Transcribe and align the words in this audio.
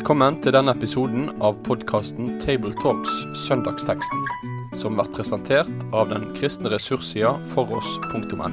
Velkommen 0.00 0.38
til 0.40 0.54
denne 0.56 0.72
episoden 0.72 1.26
av 1.44 1.58
podkasten 1.60 2.38
Tabletalks 2.40 3.16
Søndagsteksten, 3.36 4.22
som 4.80 4.94
blir 4.96 5.10
presentert 5.12 5.82
av 5.92 6.06
den 6.08 6.22
kristne 6.38 6.70
ressurssida 6.72 7.34
foross.no. 7.50 8.48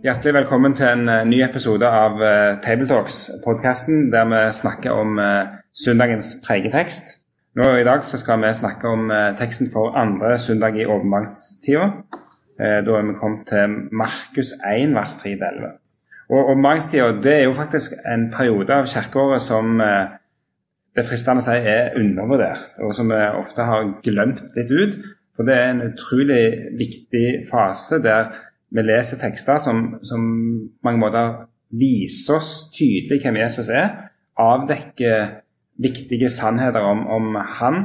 Hjertelig 0.00 0.32
velkommen 0.38 0.78
til 0.78 0.88
en 0.94 1.12
eh, 1.12 1.26
ny 1.28 1.42
episode 1.44 1.84
av 1.84 2.16
uh, 2.24 2.54
Tabletalks, 2.64 3.18
podkasten 3.44 4.08
der 4.16 4.24
vi 4.32 4.40
snakker 4.62 4.96
om 4.96 5.20
uh, 5.20 5.52
søndagens 5.84 6.32
pregetekst. 6.48 7.18
Nå 7.60 7.68
I 7.82 7.84
dag 7.84 8.00
skal 8.00 8.40
vi 8.46 8.54
snakke 8.62 8.96
om 8.96 9.12
teksten 9.42 9.68
for 9.76 9.92
andre 9.92 10.38
søndag 10.40 10.80
i 10.80 10.88
åpenbaringstida. 10.88 11.92
da 12.56 12.96
er 12.96 13.06
vi 13.10 13.20
kommet 13.20 13.46
til 13.52 13.78
Markus 13.92 14.56
1, 14.56 14.96
vers 14.96 15.20
3-11. 15.20 15.81
Og 16.32 16.52
Oppmaringstida 16.54 17.10
det 17.20 17.32
er 17.34 17.42
jo 17.44 17.56
faktisk 17.56 17.92
en 18.08 18.30
periode 18.32 18.72
av 18.72 18.88
kirkeåret 18.88 19.44
som 19.44 19.80
eh, 19.84 20.14
det 20.96 21.04
fristende 21.08 21.42
å 21.42 21.44
si 21.44 21.56
er 21.56 21.96
undervurdert, 22.00 22.80
og 22.84 22.94
som 22.96 23.10
vi 23.12 23.20
ofte 23.36 23.66
har 23.68 23.90
glemt 24.04 24.40
litt 24.56 24.72
ut. 24.72 24.96
For 25.36 25.48
det 25.48 25.56
er 25.56 25.70
en 25.70 25.84
utrolig 25.90 26.42
viktig 26.80 27.26
fase 27.50 28.00
der 28.04 28.32
vi 28.72 28.84
leser 28.84 29.20
tekster 29.20 29.60
som, 29.60 29.82
som 30.04 30.22
på 30.72 30.88
mange 30.88 31.00
måter 31.00 31.32
viser 31.72 32.38
oss 32.38 32.52
tydelig 32.72 33.20
hvem 33.22 33.40
Jesus 33.40 33.68
er, 33.72 33.90
avdekker 34.40 35.38
viktige 35.80 36.28
sannheter 36.32 36.84
om, 36.84 37.06
om 37.08 37.36
han. 37.58 37.82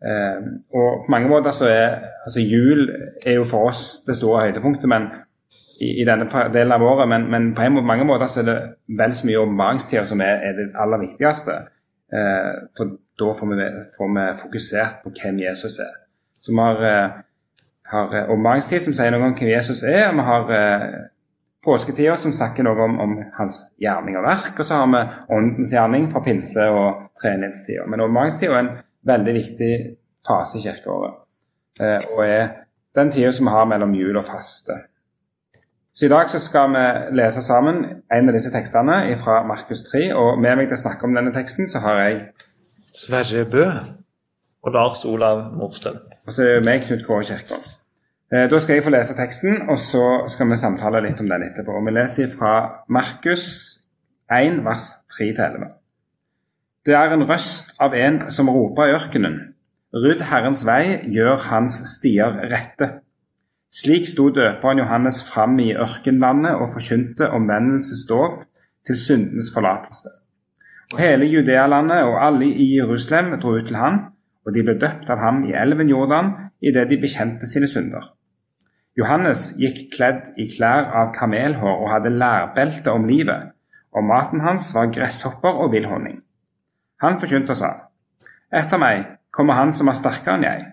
Eh, 0.00 0.40
og 0.72 1.04
på 1.04 1.12
mange 1.12 1.28
måter 1.28 1.56
så 1.56 1.68
er 1.68 1.98
altså 2.24 2.40
Jul 2.40 2.86
er 3.24 3.40
jo 3.40 3.48
for 3.48 3.72
oss 3.72 4.00
det 4.06 4.16
store 4.16 4.46
høydepunktet, 4.46 4.88
men 4.88 5.10
i, 5.80 6.04
denne 6.04 6.26
delen 6.52 6.72
av 6.72 6.82
året, 6.84 7.08
men, 7.08 7.26
men, 7.30 7.52
på 7.56 7.64
en, 7.64 7.78
mange 7.86 8.04
måter 8.04 8.28
så 8.28 8.42
er 8.42 8.48
det 8.48 8.56
vel 8.98 9.14
så 9.16 9.28
mye 9.28 9.44
åpenbaringstida 9.44 10.04
som 10.08 10.20
er, 10.24 10.42
er, 10.48 10.58
det 10.58 10.66
aller 10.80 11.00
viktigste. 11.06 11.56
Eh, 12.12 12.50
for 12.76 12.96
da 13.20 13.32
får 13.38 13.52
vi, 13.54 13.68
får 13.96 14.10
vi, 14.16 14.26
fokusert 14.42 15.00
på 15.04 15.12
hvem 15.16 15.40
Jesus 15.44 15.78
er. 15.80 15.94
Så 16.44 16.52
vi 16.52 16.60
har, 16.60 16.84
eh, 16.90 17.16
har 17.92 18.18
åpenbaringstid 18.26 18.84
som 18.84 18.96
sier 18.96 19.14
noe 19.14 19.30
om 19.30 19.38
hvem 19.38 19.54
Jesus 19.54 19.82
er, 19.86 20.10
og 20.10 20.20
vi 20.20 20.26
har 20.28 20.52
eh, 20.58 21.00
påsketida 21.64 22.16
som 22.20 22.34
snakker 22.36 22.66
noe 22.66 22.84
om, 22.84 22.98
om, 23.00 23.16
hans 23.38 23.62
gjerning 23.80 24.18
og 24.20 24.26
verk, 24.28 24.52
og 24.58 24.66
så 24.66 24.82
har 24.82 24.92
vi 24.92 25.02
åndens 25.36 25.74
gjerning 25.74 26.08
fra 26.12 26.24
pinse- 26.24 26.68
og 26.72 27.08
treenighetstida. 27.20 27.88
Men 27.88 28.04
åpenbaringstida 28.04 28.52
er 28.52 28.64
en 28.64 28.72
veldig 29.08 29.36
viktig 29.36 29.72
fase 30.26 30.60
i 30.60 30.64
kirkeåret, 30.64 31.20
eh, 31.80 32.12
og 32.12 32.24
er 32.26 32.46
den 32.96 33.12
tida 33.12 33.32
som 33.32 33.48
vi 33.48 33.56
har 33.56 33.68
mellom 33.68 33.94
jul 33.96 34.18
og 34.20 34.26
faste. 34.28 34.76
Så 35.94 36.06
I 36.06 36.08
dag 36.08 36.28
så 36.30 36.38
skal 36.38 36.70
vi 36.70 36.84
lese 37.18 37.42
sammen 37.42 37.82
en 38.14 38.30
av 38.30 38.36
disse 38.36 38.52
tekstene 38.54 39.16
fra 39.24 39.40
Markus 39.46 39.82
3. 39.88 40.04
og 40.14 40.38
Med 40.38 40.60
meg 40.60 40.70
til 40.70 40.78
å 40.78 40.84
snakke 40.84 41.08
om 41.08 41.16
denne 41.18 41.32
teksten 41.34 41.66
så 41.70 41.82
har 41.82 41.98
jeg 42.04 42.20
Sverre 42.94 43.44
Bø. 43.50 43.66
Og 44.62 44.72
Lars 44.74 45.04
Olav 45.04 45.50
Morstøl. 45.56 45.98
Og 46.26 46.32
så 46.32 46.44
er 46.44 46.58
det 46.58 46.66
meg, 46.68 46.84
Knut 46.86 47.02
Kåre 47.06 47.24
Kjerkol. 47.26 47.62
Eh, 48.30 48.46
da 48.50 48.58
skal 48.60 48.76
jeg 48.76 48.84
få 48.86 48.92
lese 48.94 49.16
teksten, 49.18 49.62
og 49.72 49.78
så 49.82 50.04
skal 50.30 50.50
vi 50.50 50.58
samtale 50.60 51.02
litt 51.02 51.20
om 51.22 51.30
den 51.30 51.46
etterpå. 51.48 51.74
Og 51.74 51.86
Vi 51.86 51.94
leser 51.96 52.30
fra 52.38 52.84
Markus 52.88 53.46
1, 54.30 54.60
vers 54.64 54.84
3-11. 55.16 55.70
Det 56.86 56.94
er 56.94 57.14
en 57.14 57.26
røst 57.28 57.74
av 57.80 57.94
en 57.94 58.20
som 58.30 58.48
roper 58.48 58.90
i 58.90 58.94
ørkenen. 58.94 59.40
Rydd 59.94 60.22
Herrens 60.30 60.62
vei, 60.66 61.00
gjør 61.10 61.48
hans 61.50 61.80
stier 61.96 62.36
rette. 62.52 63.00
Slik 63.70 64.08
sto 64.10 64.24
døperen 64.34 64.80
Johannes 64.82 65.20
fram 65.22 65.52
i 65.62 65.68
ørkenlandet 65.78 66.58
og 66.58 66.72
forkynte 66.72 67.28
omvendelsesdåp 67.30 68.40
til 68.86 68.96
syndenes 68.98 69.52
forlatelse. 69.54 70.10
Og 70.92 70.98
Hele 70.98 71.28
Judealandet 71.30 72.02
og 72.02 72.16
alle 72.26 72.48
i 72.50 72.66
Jerusalem 72.76 73.36
dro 73.40 73.52
ut 73.54 73.68
til 73.68 73.78
ham, 73.78 74.00
og 74.46 74.54
de 74.56 74.64
ble 74.66 74.74
døpt 74.74 75.12
av 75.14 75.22
ham 75.22 75.44
i 75.46 75.54
elven 75.54 75.92
Jordan 75.92 76.32
idet 76.60 76.88
de 76.90 76.98
bekjente 76.98 77.46
sine 77.46 77.68
synder. 77.70 78.08
Johannes 78.98 79.52
gikk 79.60 79.84
kledd 79.94 80.32
i 80.34 80.48
klær 80.50 80.90
av 80.90 81.14
kamelhår 81.14 81.84
og 81.84 81.92
hadde 81.92 82.10
lærbelte 82.10 82.90
om 82.90 83.06
livet, 83.06 83.54
og 83.94 84.04
maten 84.04 84.42
hans 84.42 84.72
var 84.74 84.90
gresshopper 84.90 85.62
og 85.62 85.70
villhonning. 85.76 86.18
Han 87.06 87.22
forkynte 87.22 87.54
og 87.54 87.62
sa, 87.62 87.72
Etter 88.50 88.82
meg 88.82 89.06
kommer 89.30 89.54
han 89.54 89.70
som 89.72 89.88
er 89.88 89.98
sterkere 90.00 90.40
enn 90.40 90.48
jeg 90.48 90.68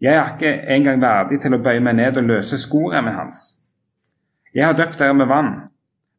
jeg 0.00 0.14
er 0.14 0.34
ikke 0.34 0.52
engang 0.74 1.00
verdig 1.00 1.40
til 1.40 1.54
å 1.56 1.62
bøye 1.64 1.80
meg 1.80 1.96
ned 1.96 2.18
og 2.20 2.28
løse 2.28 2.58
skoremmen 2.60 3.14
hans. 3.16 3.38
Jeg 4.54 4.66
har 4.66 4.76
døpt 4.76 4.98
dere 4.98 5.14
med 5.14 5.28
vann, 5.30 5.50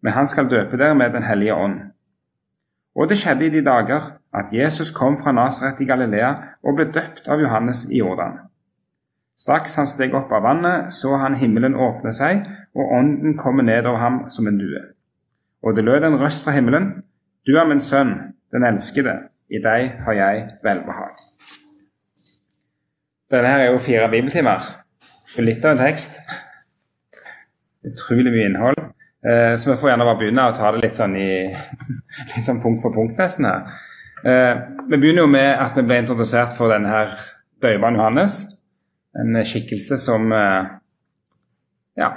men 0.02 0.14
han 0.14 0.28
skal 0.28 0.50
døpe 0.50 0.78
dere 0.78 0.96
med 0.96 1.14
Den 1.14 1.24
hellige 1.24 1.56
ånd. 1.56 1.80
Og 2.96 3.10
det 3.10 3.18
skjedde 3.18 3.46
i 3.46 3.50
de 3.54 3.62
dager 3.66 4.18
at 4.34 4.54
Jesus 4.54 4.92
kom 4.92 5.18
fra 5.22 5.32
Nasaret 5.32 5.82
i 5.82 5.86
Galilea 5.86 6.34
og 6.64 6.76
ble 6.76 6.88
døpt 6.92 7.30
av 7.30 7.42
Johannes 7.42 7.86
i 7.90 8.00
Jordan. 8.00 8.40
Straks 9.38 9.76
han 9.78 9.86
steg 9.86 10.16
opp 10.18 10.32
av 10.34 10.42
vannet, 10.42 10.94
så 10.94 11.14
han 11.22 11.38
himmelen 11.38 11.76
åpne 11.78 12.10
seg, 12.14 12.42
og 12.74 12.94
ånden 12.98 13.38
komme 13.38 13.62
ned 13.62 13.86
over 13.86 14.02
ham 14.02 14.24
som 14.34 14.48
en 14.50 14.58
due. 14.58 14.82
Og 15.62 15.76
det 15.76 15.86
lød 15.86 16.04
en 16.04 16.18
røst 16.18 16.44
fra 16.44 16.56
himmelen, 16.58 17.04
Du 17.48 17.56
er 17.56 17.68
min 17.68 17.80
sønn, 17.80 18.34
den 18.52 18.64
elskede, 18.64 19.14
i 19.50 19.62
deg 19.64 20.02
har 20.04 20.14
jeg 20.14 20.50
velbehag. 20.64 21.16
Denne 23.32 23.48
her 23.48 23.60
er 23.60 23.72
jo 23.74 23.80
fire 23.84 24.08
bibeltimer. 24.08 24.64
Litt 25.44 25.66
av 25.66 25.74
en 25.74 25.82
tekst. 25.82 26.16
Utrolig 27.88 28.32
mye 28.32 28.46
innhold. 28.48 28.80
Eh, 29.28 29.56
så 29.60 29.74
vi 29.74 29.76
får 29.82 29.92
gjerne 29.92 30.08
bare 30.08 30.20
begynne 30.22 30.46
å 30.48 30.54
ta 30.56 30.72
det 30.72 30.80
litt 30.86 30.96
sånn, 30.96 31.18
i, 31.20 31.50
litt 32.32 32.48
sånn 32.48 32.62
punkt 32.64 32.80
for 32.86 32.96
punkt 32.96 33.20
nesten 33.20 33.50
her. 33.50 33.68
Eh, 34.24 34.54
vi 34.88 34.96
begynner 35.02 35.26
jo 35.26 35.34
med 35.34 35.50
at 35.60 35.76
vi 35.76 35.84
ble 35.90 36.00
introdusert 36.06 36.56
for 36.56 36.72
denne 36.72 36.94
her 36.94 37.18
døyvann 37.64 38.00
Johannes. 38.00 38.40
En 39.20 39.36
skikkelse 39.44 40.00
som 40.00 40.32
eh, 40.32 40.72
ja, 42.00 42.12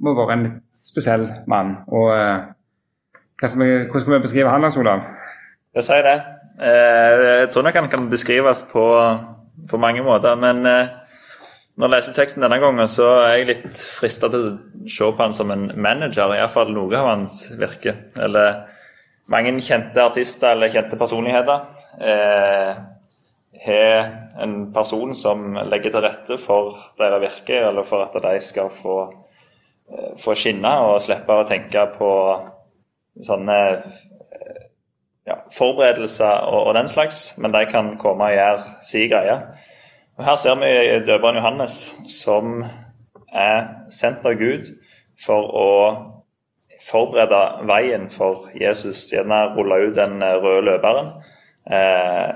må 0.00 0.16
være 0.16 0.38
en 0.38 0.48
litt 0.48 0.60
spesiell 0.72 1.28
mann. 1.50 1.82
Og 1.92 2.14
hvordan 3.38 3.90
skal 3.92 4.14
vi 4.14 4.24
beskrive 4.24 4.56
han, 4.56 4.64
Lars 4.64 4.80
Olav? 4.80 5.04
Jeg 5.76 5.84
sier 5.84 6.06
det. 6.06 6.20
Jeg 6.58 7.50
tror 7.52 7.66
nok 7.66 7.76
han 7.76 7.90
kan 7.92 8.08
beskrives 8.10 8.64
på 8.70 8.86
på 9.68 9.80
mange 9.80 10.02
måter. 10.06 10.36
Men 10.38 10.66
eh, 10.66 10.94
når 11.78 11.88
jeg 11.88 11.94
leser 11.94 12.16
teksten 12.16 12.44
denne 12.44 12.60
gangen, 12.62 12.90
så 12.90 13.08
er 13.22 13.36
jeg 13.36 13.50
litt 13.52 13.80
frista 13.98 14.30
til 14.32 14.46
å 14.46 14.52
se 14.90 15.10
på 15.10 15.22
han 15.22 15.36
som 15.36 15.52
en 15.54 15.68
manager. 15.76 16.34
Iallfall 16.36 16.72
noe 16.74 16.98
av 16.98 17.10
hans 17.12 17.44
virke. 17.58 17.94
Eller 18.18 18.64
mange 19.30 19.52
kjente 19.62 20.02
artister 20.02 20.54
eller 20.54 20.72
kjente 20.72 20.98
personligheter 21.00 21.66
eh, 22.00 22.78
en 24.38 24.72
person 24.72 25.14
som 25.14 25.56
legger 25.68 25.92
til 25.92 26.04
rette 26.04 26.38
for 26.40 26.76
deres 26.98 27.22
virke, 27.24 27.58
eller 27.68 27.86
for 27.86 28.04
at 28.06 28.14
de 28.22 28.40
skal 28.40 28.70
få, 28.70 28.98
eh, 29.90 30.14
få 30.18 30.34
skinne 30.38 30.72
og 30.86 31.00
slippe 31.02 31.32
å 31.32 31.46
tenke 31.48 31.86
på 31.98 32.12
sånne 33.26 33.58
ja, 35.28 35.38
forberedelser 35.52 36.24
og, 36.48 36.66
og, 36.66 36.74
den 36.74 36.88
slags, 36.88 37.34
men 37.38 37.52
de 37.52 37.66
kan 37.70 37.96
komme 38.00 38.24
og 38.24 38.36
gjøre 38.36 38.76
si 38.82 39.06
greie. 39.10 39.40
Og 40.16 40.24
Her 40.24 40.36
ser 40.36 40.58
vi 40.58 41.06
døperen 41.06 41.36
Johannes 41.36 41.94
som 42.10 42.64
er 43.32 43.66
sendt 43.92 44.26
av 44.26 44.38
Gud 44.40 44.72
for 45.20 45.50
å 45.52 45.70
forberede 46.82 47.66
veien 47.68 48.08
for 48.10 48.48
Jesus, 48.54 49.08
gjerne 49.12 49.52
rulle 49.56 49.82
ut 49.88 49.96
den 49.98 50.22
røde 50.22 50.64
løperen. 50.70 51.10
Eh, 51.70 52.34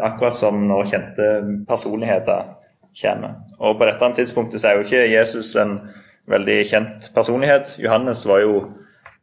akkurat 0.00 0.34
som 0.34 0.64
når 0.66 0.90
kjente 0.90 1.26
personligheter 1.68 2.54
kommer. 3.00 3.34
Og 3.58 3.78
På 3.78 3.86
dette 3.86 4.12
tidspunktet 4.16 4.60
så 4.60 4.68
er 4.68 4.78
jo 4.78 4.86
ikke 4.86 5.10
Jesus 5.12 5.54
en 5.56 5.78
veldig 6.26 6.58
kjent 6.66 7.10
personlighet. 7.14 7.76
Johannes 7.78 8.26
var 8.28 8.40
jo 8.42 8.54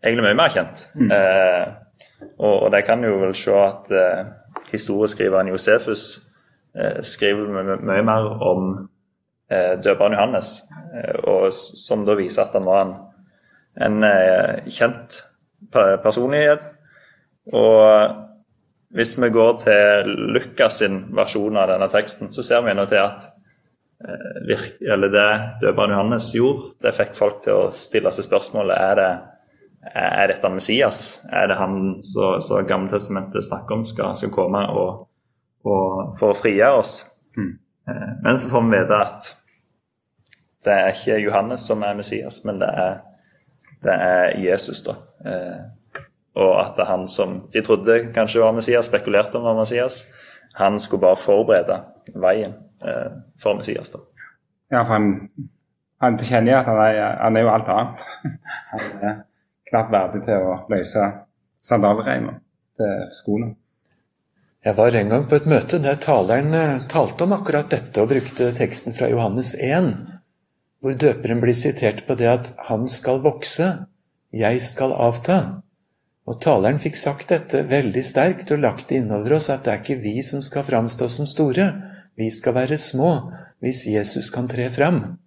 egentlig 0.03 0.29
mye 0.29 0.37
mer 0.37 0.53
kjent. 0.53 0.87
Mm. 0.95 1.11
Eh, 1.11 1.65
og, 2.21 2.63
og 2.63 2.71
de 2.71 2.81
kan 2.85 3.03
jo 3.03 3.17
vel 3.21 3.35
se 3.37 3.55
at 3.55 3.91
eh, 3.91 4.25
historieskriveren 4.71 5.51
Josefus 5.51 6.05
eh, 6.75 7.01
skriver 7.03 7.77
mye 7.83 8.03
mer 8.05 8.29
om 8.43 8.69
eh, 9.51 9.75
døperen 9.83 10.15
Johannes, 10.15 10.57
eh, 10.95 11.15
og 11.23 11.51
som 11.53 12.05
da 12.07 12.17
viser 12.19 12.45
at 12.45 12.55
han 12.57 12.67
var 12.67 12.85
en, 12.85 12.95
en 13.87 14.07
eh, 14.07 14.71
kjent 14.71 15.21
personlighet. 15.71 16.63
Og 17.53 18.15
hvis 18.95 19.15
vi 19.21 19.29
går 19.29 19.57
til 19.63 20.11
Lukas 20.35 20.79
sin 20.81 21.01
versjon 21.15 21.57
av 21.57 21.69
denne 21.73 21.89
teksten, 21.93 22.31
så 22.31 22.45
ser 22.45 22.63
vi 22.65 22.73
nå 22.77 22.85
til 22.89 23.01
at 23.03 23.27
eh, 24.05 24.65
eller 24.93 25.11
det 25.11 25.29
døperen 25.63 25.95
Johannes 25.97 26.31
gjorde, 26.35 26.75
det 26.83 26.95
fikk 26.95 27.15
folk 27.17 27.41
til 27.43 27.65
å 27.65 27.71
stille 27.75 28.13
seg 28.15 28.29
spørsmålet 28.29 28.77
er 28.79 28.99
det 29.01 29.13
er 29.93 30.31
dette 30.31 30.49
Messias? 30.49 31.01
Er 31.29 31.47
det 31.51 31.59
han 31.59 32.01
som 32.03 32.67
Gammeltestamentet 32.67 33.45
snakker 33.45 33.79
om 33.79 33.85
skal, 33.85 34.15
skal 34.17 34.33
komme 34.33 34.63
og, 34.73 35.05
og, 35.65 36.13
for 36.19 36.31
å 36.31 36.37
frigjøre 36.37 36.81
oss? 36.81 36.97
Mm. 37.37 37.53
Men 38.23 38.39
så 38.41 38.49
får 38.49 38.63
vi 38.65 38.77
vite 38.79 39.01
at 39.05 39.27
det 40.65 40.73
er 40.73 40.93
ikke 40.93 41.21
Johannes 41.21 41.65
som 41.67 41.83
er 41.85 41.97
Messias, 41.97 42.41
men 42.45 42.59
det 42.61 42.69
er, 42.69 42.95
det 43.85 43.95
er 44.07 44.37
Jesus. 44.41 44.81
da. 44.83 44.95
Eh, 45.25 45.99
og 46.35 46.53
at 46.59 46.73
det 46.75 46.83
er 46.83 46.91
han 46.91 47.05
som 47.07 47.35
de 47.53 47.61
trodde 47.63 47.99
kanskje 48.15 48.41
var 48.41 48.55
Messias, 48.55 48.89
spekulerte 48.89 49.37
om 49.37 49.45
var 49.45 49.59
Messias, 49.59 50.03
han 50.55 50.79
skulle 50.79 51.05
bare 51.05 51.19
forberede 51.19 51.77
veien 52.15 52.55
eh, 52.81 53.13
for 53.41 53.59
Messias. 53.59 53.93
da. 53.93 54.01
Ja, 54.71 54.81
for 54.81 54.97
han, 54.97 55.29
han 56.01 56.17
jo 56.17 56.57
at 56.57 56.65
han 56.65 56.81
er, 56.81 57.15
han 57.21 57.37
er 57.37 57.45
jo 57.45 57.53
alt 57.53 57.69
annet. 57.69 58.05
Han 58.71 58.81
er 59.01 59.15
knapt 59.69 59.93
verdig 59.93 60.23
til 60.25 60.49
å 60.49 60.57
løse 60.71 61.05
sandalreimen 61.65 62.41
til 62.77 63.05
skoene. 63.15 63.53
Jeg 64.65 64.77
var 64.79 64.95
en 64.97 65.11
gang 65.11 65.25
på 65.29 65.37
et 65.37 65.45
møte 65.49 65.77
der 65.81 65.99
taleren 66.01 66.53
eh, 66.57 66.85
talte 66.89 67.27
om 67.27 67.35
akkurat 67.35 67.69
dette 67.69 68.01
og 68.01 68.09
brukte 68.09 68.49
teksten 68.57 68.95
fra 68.97 69.11
Johannes 69.11 69.53
1, 69.53 69.91
hvor 70.81 70.95
døperen 71.01 71.41
blir 71.43 71.57
sitert 71.57 72.01
på 72.07 72.17
det 72.17 72.29
at 72.31 72.53
'han 72.57 72.87
skal 72.89 73.21
vokse, 73.21 73.67
jeg 74.33 74.61
skal 74.61 74.91
avta'. 74.93 75.61
Og 76.25 76.41
taleren 76.41 76.79
fikk 76.81 76.97
sagt 76.97 77.29
dette 77.29 77.61
veldig 77.69 78.01
sterkt 78.05 78.51
og 78.51 78.63
lagt 78.63 78.89
det 78.89 79.03
innover 79.03 79.37
oss 79.37 79.51
at 79.53 79.63
det 79.65 79.73
er 79.73 79.83
ikke 79.83 80.01
vi 80.01 80.23
som 80.23 80.41
skal 80.41 80.65
framstå 80.65 81.09
som 81.09 81.29
store, 81.29 81.67
vi 82.17 82.31
skal 82.33 82.53
være 82.53 82.77
små 82.77 83.31
hvis 83.61 83.85
Jesus 83.85 84.31
kan 84.33 84.47
tre 84.47 84.69
fram. 84.69 85.17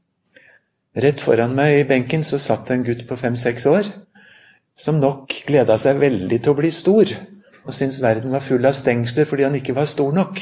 Rett 0.99 1.21
foran 1.21 1.55
meg 1.55 1.79
i 1.79 1.87
benken 1.87 2.25
så 2.27 2.39
satt 2.43 2.71
en 2.71 2.83
gutt 2.83 3.07
på 3.07 3.17
fem-seks 3.17 3.67
år 3.71 3.87
som 4.79 5.01
nok 5.03 5.35
gleda 5.49 5.79
seg 5.81 5.99
veldig 6.01 6.39
til 6.39 6.55
å 6.55 6.59
bli 6.59 6.71
stor, 6.75 7.11
og 7.67 7.75
syntes 7.75 8.01
verden 8.05 8.33
var 8.33 8.45
full 8.45 8.65
av 8.69 8.77
stengsler 8.79 9.27
fordi 9.29 9.49
han 9.49 9.59
ikke 9.59 9.77
var 9.77 9.91
stor 9.91 10.15
nok. 10.15 10.41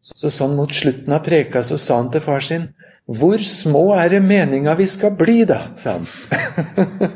Så 0.00 0.30
sånn 0.32 0.56
mot 0.56 0.72
slutten 0.72 1.12
av 1.12 1.24
preka 1.26 1.62
så 1.66 1.78
sa 1.82 2.00
han 2.00 2.10
til 2.14 2.24
far 2.24 2.44
sin 2.46 2.70
hvor 3.06 3.38
små 3.38 3.92
er 3.94 4.10
det 4.10 4.22
meninga 4.24 4.72
vi 4.74 4.88
skal 4.90 5.12
bli, 5.14 5.44
da? 5.46 5.60
sa 5.78 5.94
han. 5.94 6.08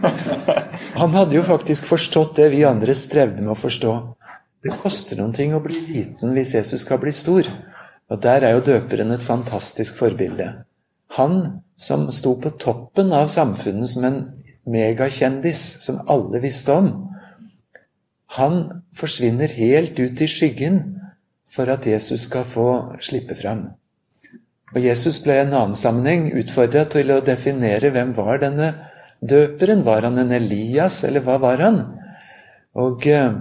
han 1.00 1.16
hadde 1.16 1.34
jo 1.34 1.42
faktisk 1.46 1.88
forstått 1.90 2.36
det 2.38 2.46
vi 2.52 2.62
andre 2.66 2.94
strevde 2.94 3.42
med 3.42 3.56
å 3.56 3.58
forstå. 3.58 3.94
Det 4.62 4.76
koster 4.82 5.18
noen 5.18 5.34
ting 5.34 5.54
å 5.56 5.62
bli 5.64 5.80
liten 5.88 6.36
hvis 6.36 6.54
Jesus 6.54 6.84
skal 6.84 7.00
bli 7.02 7.10
stor. 7.16 7.48
Og 8.10 8.22
der 8.22 8.46
er 8.46 8.54
jo 8.54 8.66
døperen 8.68 9.10
et 9.14 9.24
fantastisk 9.24 9.98
forbilde. 9.98 10.46
Han 11.18 11.64
som 11.74 12.06
sto 12.14 12.36
på 12.38 12.52
toppen 12.62 13.10
av 13.16 13.30
samfunnet 13.32 13.90
som 13.90 14.06
en 14.06 14.20
megakjendis 14.70 15.62
som 15.84 16.00
alle 16.10 16.40
visste 16.42 16.74
om, 16.74 16.90
han 18.30 18.62
forsvinner 18.94 19.50
helt 19.58 19.98
ut 19.98 20.20
i 20.22 20.28
skyggen 20.30 20.80
for 21.50 21.70
at 21.72 21.86
Jesus 21.86 22.28
skal 22.28 22.46
få 22.46 22.70
slippe 23.02 23.34
fram. 23.34 23.72
Og 24.70 24.84
Jesus 24.84 25.18
ble 25.24 25.34
i 25.34 25.42
en 25.42 25.54
annen 25.54 25.74
sammenheng 25.78 26.28
utfordra 26.38 26.84
til 26.92 27.10
å 27.10 27.22
definere 27.26 27.90
hvem 27.90 28.12
var 28.14 28.38
denne 28.42 28.70
døperen. 29.18 29.82
Var 29.86 30.06
han 30.06 30.20
en 30.22 30.30
Elias, 30.36 31.02
eller 31.06 31.24
hva 31.26 31.40
var 31.42 31.62
han? 31.64 31.80
Og 32.78 33.06
eh, 33.10 33.34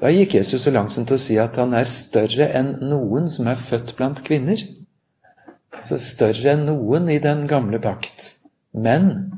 da 0.00 0.12
gikk 0.14 0.38
Jesus 0.38 0.64
så 0.64 0.72
langt 0.72 0.94
som 0.94 1.04
til 1.04 1.18
å 1.18 1.20
si 1.20 1.36
at 1.40 1.58
han 1.60 1.76
er 1.76 1.90
større 1.90 2.48
enn 2.56 2.78
noen 2.80 3.28
som 3.28 3.50
er 3.50 3.60
født 3.60 3.92
blant 3.98 4.22
kvinner. 4.24 4.62
Altså 5.76 6.00
større 6.00 6.54
enn 6.54 6.64
noen 6.68 7.12
i 7.12 7.20
den 7.20 7.44
gamle 7.50 7.80
pakt. 7.82 8.38
Men 8.72 9.34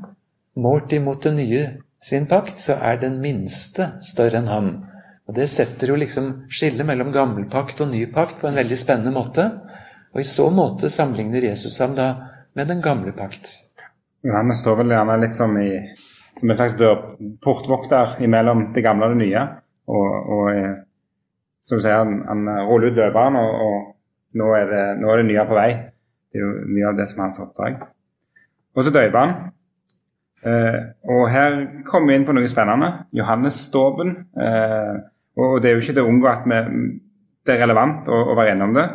målt 0.55 0.93
imot 0.93 1.23
den 1.23 1.39
nye 1.41 1.63
sin 2.03 2.27
pakt, 2.27 2.59
så 2.59 2.77
er 2.81 2.99
den 3.01 3.19
minste 3.23 3.93
større 4.03 4.41
enn 4.41 4.51
ham. 4.51 4.71
Og 5.27 5.35
Det 5.35 5.47
setter 5.49 5.93
jo 5.93 5.95
liksom 5.95 6.49
skillet 6.51 6.85
mellom 6.85 7.13
gammel 7.15 7.45
pakt 7.49 7.79
og 7.81 7.93
ny 7.93 8.05
pakt 8.11 8.41
på 8.41 8.49
en 8.49 8.59
veldig 8.59 8.77
spennende 8.77 9.13
måte. 9.15 9.45
Og 10.13 10.21
I 10.21 10.27
så 10.27 10.49
måte 10.51 10.91
sammenligner 10.91 11.47
Jesus 11.47 11.79
ham 11.79 11.95
da 11.95 12.09
med 12.53 12.67
den 12.67 12.81
gamle 12.83 13.13
pakt. 13.15 13.47
Johannes 14.23 14.59
står 14.61 14.81
vel 14.81 14.93
gjerne 14.93 15.15
litt 15.23 15.35
som, 15.35 15.55
i, 15.57 15.79
som 16.39 16.49
en 16.49 16.59
slags 16.59 16.75
dør, 16.79 16.99
portvokter 17.43 18.19
mellom 18.27 18.69
det 18.75 18.83
gamle 18.83 19.09
og 19.09 19.15
det 19.15 19.23
nye. 19.23 19.47
Og, 19.87 20.29
og 20.35 20.51
eh, 20.51 20.75
som 21.63 21.79
du 21.79 21.83
sier, 21.83 21.97
han, 22.03 22.21
han 22.27 22.67
ruller 22.67 22.91
ut 22.91 22.99
døperen, 22.99 23.39
og, 23.39 23.65
og 23.65 24.39
nå, 24.39 24.53
er 24.59 24.69
det, 24.69 24.85
nå, 24.99 25.09
er 25.11 25.21
det, 25.21 25.27
nye 25.31 25.47
på 25.47 25.57
vei. 25.57 25.69
Det 26.31 26.39
er 26.39 26.45
jo 26.45 26.53
mye 26.75 26.89
av 26.91 26.99
det 26.99 27.07
som 27.09 27.19
er 27.21 27.27
hans 27.29 27.41
oppdrag. 27.43 27.83
Og 28.75 28.85
så 28.85 28.91
døper 28.91 29.19
han. 29.19 29.35
Eh, 30.43 30.79
og 31.07 31.29
her 31.31 31.57
kommer 31.87 32.11
vi 32.11 32.19
inn 32.19 32.27
på 32.27 32.35
noe 32.35 32.51
spennende. 32.51 32.91
Johannesdåpen. 33.15 34.13
Eh, 34.35 34.93
og 35.39 35.57
det 35.63 35.69
er 35.69 35.77
jo 35.77 35.83
ikke 35.83 35.95
til 35.95 36.03
å 36.03 36.11
unngå 36.11 36.29
at 36.29 36.45
vi, 36.49 36.59
det 37.43 37.55
er 37.55 37.63
relevant 37.63 38.09
å, 38.11 38.19
å 38.33 38.37
være 38.37 38.53
innom 38.55 38.75
det. 38.75 38.85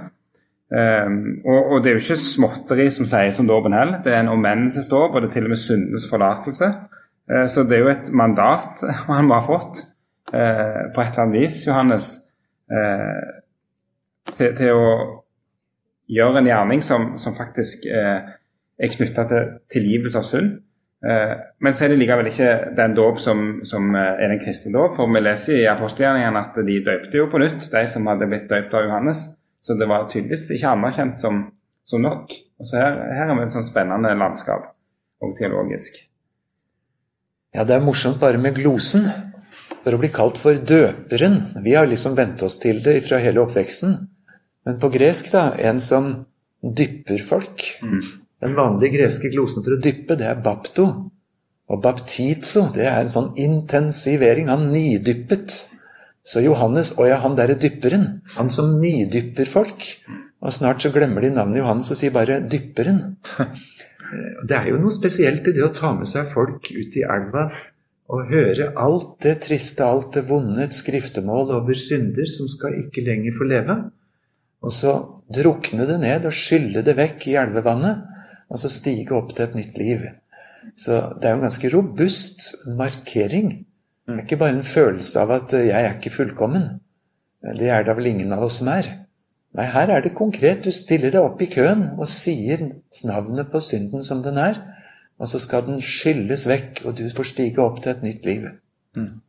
Um, 0.68 1.38
og, 1.48 1.70
og, 1.72 1.78
det 1.80 1.88
er 1.90 1.94
jo 1.96 2.02
ikke 2.02 2.20
småtteri 2.20 2.90
som 2.92 3.06
sies 3.08 3.38
om 3.40 3.46
dåpen 3.48 3.72
heller. 3.72 4.02
Det 4.04 4.12
er 4.12 4.20
en 4.20 4.34
omvendelsesdåp, 4.34 5.14
og 5.14 5.22
det 5.22 5.30
er 5.30 5.34
til 5.38 5.48
og 5.48 5.54
med 5.54 5.60
syndenes 5.62 6.04
forlatelse. 6.10 6.68
Uh, 7.24 7.46
så 7.48 7.64
det 7.64 7.78
er 7.78 7.84
jo 7.86 7.92
et 7.94 8.10
mandat 8.12 8.84
han 9.08 9.30
må 9.30 9.38
ha 9.38 9.46
fått 9.46 9.80
uh, 10.34 10.82
på 10.92 11.00
et 11.00 11.08
eller 11.08 11.24
annet 11.24 11.40
vis, 11.40 11.62
Johannes, 11.66 12.10
uh, 12.68 13.24
til, 14.34 14.52
til, 14.60 14.74
å 14.76 14.92
gjøre 16.12 16.42
en 16.42 16.50
gjerning 16.52 16.84
som, 16.84 17.14
som 17.20 17.36
faktisk 17.36 17.84
er 17.88 18.92
knytta 18.92 19.24
til 19.28 19.48
tilgivelse 19.72 20.20
av 20.20 20.24
synd. 20.24 20.54
Men 20.98 21.74
så 21.76 21.84
er 21.84 21.92
det 21.92 22.00
likevel 22.00 22.26
ikke 22.26 22.48
den 22.74 22.94
dåp 22.96 23.20
som, 23.22 23.42
som, 23.68 23.92
er 23.94 24.24
den 24.32 24.40
kristne 24.42 24.72
dåp. 24.74 24.96
For 24.96 25.10
vi 25.14 25.22
leser 25.22 25.60
i 25.60 25.68
apostelgjerningene 25.70 26.42
at 26.42 26.58
de 26.66 26.80
døpte 26.86 27.20
jo 27.20 27.28
på 27.30 27.42
nytt, 27.42 27.68
de 27.70 27.84
som 27.90 28.10
hadde 28.10 28.26
blitt 28.30 28.48
døpt 28.50 28.74
av 28.74 28.88
Johannes. 28.88 29.22
Så 29.62 29.76
det 29.78 29.86
var 29.90 30.08
tydeligvis 30.10 30.48
ikke 30.56 30.74
anerkjent 30.74 31.22
som, 31.22 31.44
som 31.86 32.02
nok. 32.02 32.34
Og 32.58 32.66
så 32.66 32.80
her, 32.80 32.98
her 33.14 33.30
er 33.30 33.38
vi 33.38 33.46
et 33.46 33.54
sånn 33.54 33.66
spennende 33.66 34.10
landskap, 34.18 34.72
og 35.22 35.38
teologisk. 35.38 36.00
Ja, 37.54 37.64
det 37.64 37.78
er 37.78 37.84
morsomt 37.84 38.20
bare 38.20 38.40
med 38.42 38.58
glosen. 38.58 39.08
For 39.84 39.94
å 39.94 40.00
bli 40.00 40.10
kalt 40.12 40.36
for 40.40 40.58
døperen 40.68 41.36
Vi 41.64 41.72
har 41.72 41.86
liksom 41.88 42.16
vent 42.18 42.42
oss 42.44 42.58
til 42.60 42.82
det 42.84 42.98
fra 43.06 43.20
hele 43.22 43.40
oppveksten. 43.40 43.94
Men 44.66 44.80
på 44.82 44.90
gresk, 44.92 45.30
da, 45.32 45.52
en 45.64 45.78
som 45.80 46.10
dypper 46.60 47.22
folk. 47.24 47.62
Mm. 47.80 48.02
Den 48.42 48.54
vanlige 48.54 48.98
greske 48.98 49.30
glosen 49.32 49.64
for 49.64 49.74
å 49.74 49.80
dyppe, 49.82 50.16
det 50.18 50.28
er 50.30 50.42
bapto. 50.42 50.86
Og 51.68 51.80
baptizo, 51.84 52.68
det 52.74 52.86
er 52.88 53.02
en 53.02 53.12
sånn 53.12 53.32
intensivering. 53.40 54.48
Han 54.52 54.70
nidyppet. 54.72 55.56
Så 56.28 56.42
Johannes 56.44 56.92
Å 57.00 57.06
ja, 57.08 57.18
han 57.24 57.36
derre 57.38 57.56
dypperen. 57.60 58.06
Han 58.36 58.50
som 58.52 58.76
nidypper 58.82 59.48
folk. 59.48 59.84
Og 60.38 60.54
snart 60.54 60.84
så 60.84 60.92
glemmer 60.94 61.24
de 61.24 61.32
navnet 61.34 61.62
Johannes 61.62 61.90
og 61.92 61.98
sier 61.98 62.14
bare 62.14 62.40
'dypperen'. 62.40 63.16
Det 64.48 64.56
er 64.56 64.70
jo 64.70 64.78
noe 64.80 64.94
spesielt 64.94 65.48
i 65.50 65.52
det 65.52 65.64
å 65.66 65.74
ta 65.74 65.90
med 65.92 66.08
seg 66.08 66.30
folk 66.30 66.70
ut 66.72 66.94
i 66.96 67.02
elva 67.04 67.50
og 68.08 68.30
høre 68.30 68.70
alt 68.80 69.18
det 69.20 69.34
triste, 69.44 69.84
alt 69.84 70.14
det 70.16 70.22
vonde, 70.30 70.62
et 70.64 70.72
skriftemål 70.72 71.52
over 71.58 71.76
synder 71.76 72.30
som 72.32 72.48
skal 72.48 72.78
ikke 72.86 73.04
lenger 73.04 73.36
få 73.36 73.48
leve. 73.50 73.76
Og 74.64 74.72
så 74.72 74.94
drukne 75.28 75.84
det 75.90 75.98
ned 76.00 76.24
og 76.24 76.32
skylle 76.32 76.80
det 76.86 76.96
vekk 76.96 77.28
i 77.28 77.36
elvevannet, 77.42 78.07
og 78.48 78.60
så 78.60 78.70
stige 78.72 79.14
opp 79.16 79.34
til 79.34 79.46
et 79.46 79.56
nytt 79.58 79.78
liv. 79.78 80.04
Så 80.76 81.00
det 81.20 81.28
er 81.28 81.34
jo 81.34 81.40
en 81.40 81.48
ganske 81.48 81.70
robust 81.72 82.52
markering 82.66 83.68
det 84.08 84.14
er 84.14 84.24
ikke 84.24 84.36
bare 84.40 84.56
en 84.56 84.64
følelse 84.64 85.20
av 85.20 85.30
at 85.30 85.52
'jeg 85.52 85.84
er 85.84 85.94
ikke 85.94 86.10
fullkommen'. 86.10 86.80
Det 87.58 87.68
er 87.68 87.82
da 87.82 87.92
vel 87.92 88.06
ingen 88.06 88.32
av 88.32 88.42
oss 88.42 88.52
som 88.52 88.68
er. 88.68 88.82
Nei, 89.54 89.64
her 89.64 89.90
er 89.90 90.00
det 90.00 90.14
konkret. 90.14 90.64
Du 90.64 90.70
stiller 90.70 91.10
deg 91.10 91.20
opp 91.20 91.42
i 91.42 91.46
køen 91.46 91.90
og 91.98 92.08
sier 92.08 92.58
navnet 93.04 93.50
på 93.50 93.60
synden 93.60 94.02
som 94.02 94.22
den 94.22 94.38
er. 94.38 94.54
Og 95.20 95.28
så 95.28 95.38
skal 95.38 95.66
den 95.66 95.80
skylles 95.80 96.48
vekk, 96.48 96.82
og 96.84 96.96
du 96.96 97.10
får 97.10 97.24
stige 97.24 97.58
opp 97.58 97.82
til 97.82 97.90
et 97.90 98.02
nytt 98.02 98.24
liv. 98.24 98.48
Mm. 98.96 99.20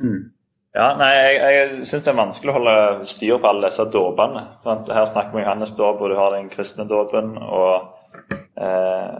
Mm. 0.00 0.30
Ja, 0.74 0.96
nei, 0.96 1.12
Jeg, 1.12 1.40
jeg 1.40 1.86
syns 1.86 2.02
det 2.02 2.08
er 2.08 2.24
vanskelig 2.24 2.50
å 2.50 2.52
holde 2.52 3.06
styr 3.06 3.38
på 3.38 3.48
alle 3.48 3.68
disse 3.68 3.84
dåpene. 3.84 4.46
Her 4.64 5.04
snakker 5.04 5.30
vi 5.30 5.36
om 5.36 5.42
Johannes 5.42 5.72
dåp, 5.72 6.00
og 6.00 6.10
du 6.10 6.16
har 6.16 6.30
den 6.30 6.48
kristne 6.48 6.88
dåpen. 6.88 7.36
Og 7.38 7.95
eh, 8.60 9.16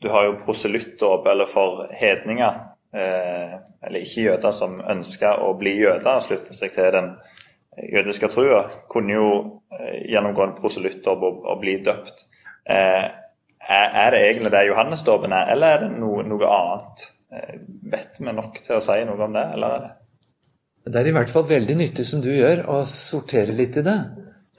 du 0.00 0.08
har 0.08 0.24
jo 0.24 0.38
proselyttdåp, 0.44 1.26
eller 1.26 1.48
for 1.50 1.86
hedninger 1.92 2.60
eh, 2.96 3.58
eller 3.84 4.04
ikke 4.04 4.26
jøder 4.30 4.54
som 4.56 4.78
ønsker 4.80 5.44
å 5.44 5.52
bli 5.60 5.76
jøder 5.78 6.16
og 6.16 6.24
slutte 6.24 6.56
seg 6.56 6.74
til 6.74 6.90
den 6.96 7.12
jødiske 7.90 8.28
trua, 8.32 8.64
kunne 8.92 9.16
jo 9.16 9.30
eh, 9.76 10.06
gjennomgå 10.12 10.46
en 10.46 10.56
proselyttdåp 10.58 11.24
og, 11.28 11.54
bli 11.60 11.78
døpt. 11.84 12.26
Er, 12.70 14.12
det 14.12 14.20
egentlig 14.24 14.52
det 14.52 14.66
Johannesdåpen 14.68 15.32
er, 15.36 15.50
eller 15.52 15.74
er 15.74 15.82
det 15.84 15.90
noe, 16.00 16.22
noe 16.26 16.48
annet? 16.48 17.02
Vet 17.92 18.20
vi 18.20 18.32
nok 18.34 18.56
til 18.64 18.78
å 18.78 18.84
si 18.84 18.96
noe 19.06 19.26
om 19.26 19.36
det, 19.36 19.44
eller 19.54 19.74
er 19.74 19.84
det 19.84 20.92
Det 20.92 21.00
er 21.00 21.10
i 21.10 21.14
hvert 21.14 21.32
fall 21.32 21.44
veldig 21.48 21.76
nyttig 21.76 22.06
som 22.08 22.22
du 22.24 22.30
gjør, 22.32 22.64
å 22.72 22.80
sortere 22.88 23.52
litt 23.56 23.76
i 23.76 23.84
det. 23.86 23.98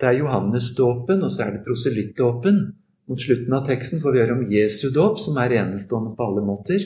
Det 0.01 0.10
er 0.10 0.17
Johannesdåpen, 0.17 1.25
og 1.25 1.33
så 1.33 1.45
er 1.45 1.55
det 1.55 1.65
proselyttdåpen. 1.65 2.62
Mot 3.12 3.22
slutten 3.22 3.53
av 3.53 3.65
teksten 3.68 4.00
får 4.00 4.13
vi 4.13 4.20
høre 4.22 4.36
om 4.38 4.44
Jesu 4.48 4.86
dåp, 4.96 5.18
som 5.20 5.36
er 5.41 5.51
enestående 5.58 6.13
på 6.15 6.24
alle 6.30 6.41
måter. 6.48 6.84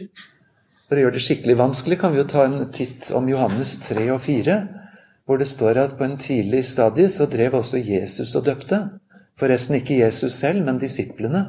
For 0.87 0.97
å 0.97 1.03
gjøre 1.03 1.13
det 1.19 1.21
skikkelig 1.21 1.55
vanskelig 1.59 1.99
kan 2.01 2.15
vi 2.15 2.17
jo 2.17 2.23
ta 2.31 2.47
en 2.47 2.63
titt 2.73 3.11
om 3.13 3.27
Johannes 3.29 3.75
3 3.83 4.07
og 4.09 4.23
4, 4.23 4.55
hvor 5.29 5.37
det 5.37 5.45
står 5.45 5.77
at 5.83 5.93
på 5.99 6.07
en 6.07 6.15
tidlig 6.17 6.63
stadie 6.65 7.11
så 7.13 7.27
drev 7.29 7.59
også 7.59 7.77
Jesus 7.77 8.33
og 8.39 8.47
døpte. 8.47 8.79
Forresten 9.37 9.77
ikke 9.77 9.99
Jesus 9.99 10.39
selv, 10.39 10.63
men 10.65 10.81
disiplene. 10.81 11.43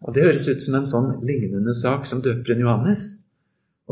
Og 0.00 0.16
Det 0.16 0.24
høres 0.24 0.48
ut 0.48 0.64
som 0.64 0.78
en 0.80 0.88
sånn 0.88 1.10
lignende 1.28 1.76
sak 1.76 2.08
som 2.08 2.24
døperen 2.24 2.64
Johannes. 2.64 3.04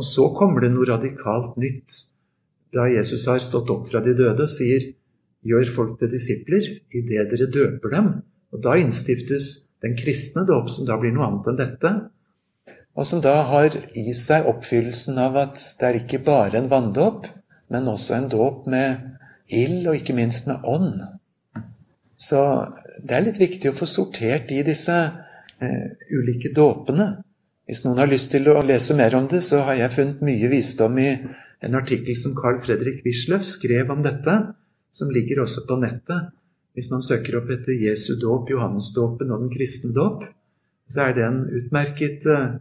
Og 0.01 0.09
så 0.15 0.31
kommer 0.33 0.65
det 0.65 0.73
noe 0.73 0.89
radikalt 0.95 1.61
nytt. 1.61 1.93
da 2.73 2.89
Jesus 2.89 3.29
har 3.29 3.39
stått 3.39 3.69
opp 3.69 3.85
fra 3.93 4.01
de 4.01 4.17
døde 4.17 4.49
og 4.49 4.51
sier 4.53 4.95
gjør 5.45 5.77
folk 5.77 6.01
til 6.01 6.11
disipler 6.17 6.73
idet 6.89 7.29
dere 7.29 7.53
døper 7.53 7.93
dem. 7.93 8.13
Og 8.53 8.65
da 8.65 8.81
innstiftes 8.81 9.66
den 9.85 9.97
kristne 9.99 10.47
dåp, 10.49 10.71
som 10.73 10.87
da 10.89 10.97
blir 11.01 11.13
noe 11.15 11.27
annet 11.29 11.51
enn 11.51 11.59
dette. 11.61 11.93
Og 12.97 13.05
som 13.07 13.21
da 13.25 13.35
har 13.51 13.75
i 13.99 14.15
seg 14.17 14.49
oppfyllelsen 14.49 15.19
av 15.21 15.37
at 15.41 15.61
det 15.81 15.89
er 15.89 15.99
ikke 16.01 16.23
bare 16.25 16.61
en 16.61 16.71
vanndåp, 16.73 17.29
men 17.73 17.91
også 17.91 18.17
en 18.17 18.31
dåp 18.33 18.67
med 18.73 19.03
ild, 19.53 19.85
og 19.87 19.99
ikke 19.99 20.17
minst 20.17 20.49
med 20.49 20.65
ånd. 20.65 21.03
Så 22.17 22.41
det 23.05 23.17
er 23.17 23.27
litt 23.27 23.41
viktig 23.41 23.71
å 23.71 23.77
få 23.77 23.89
sortert 23.91 24.51
i 24.55 24.63
disse 24.65 24.97
eh, 24.97 25.87
ulike 26.09 26.55
dåpene. 26.57 27.11
Hvis 27.67 27.83
noen 27.85 28.01
har 28.01 28.09
lyst 28.09 28.31
til 28.33 28.49
å 28.49 28.63
lese 28.65 28.97
mer 28.97 29.15
om 29.19 29.27
det, 29.29 29.43
så 29.45 29.65
har 29.67 29.77
jeg 29.77 29.95
funnet 29.99 30.25
mye 30.25 30.49
visdom 30.49 30.97
i 31.03 31.11
en 31.67 31.77
artikkel 31.77 32.17
som 32.19 32.35
Carl 32.39 32.63
Fredrik 32.65 33.03
Wisløff 33.05 33.45
skrev 33.49 33.91
om 33.93 34.05
dette, 34.07 34.37
som 34.95 35.13
ligger 35.13 35.43
også 35.45 35.67
på 35.69 35.79
nettet. 35.83 36.33
Hvis 36.77 36.91
man 36.93 37.01
søker 37.01 37.39
opp 37.39 37.49
etter 37.55 37.73
Jesu 37.73 38.19
dåp, 38.21 38.51
Johannesdåpen 38.53 39.31
og 39.33 39.47
den 39.47 39.53
kristne 39.53 39.95
dåp, 39.97 40.27
så 40.93 41.07
er 41.07 41.15
det 41.17 41.25
en 41.25 41.39
utmerket 41.49 42.27
eh, 42.29 42.59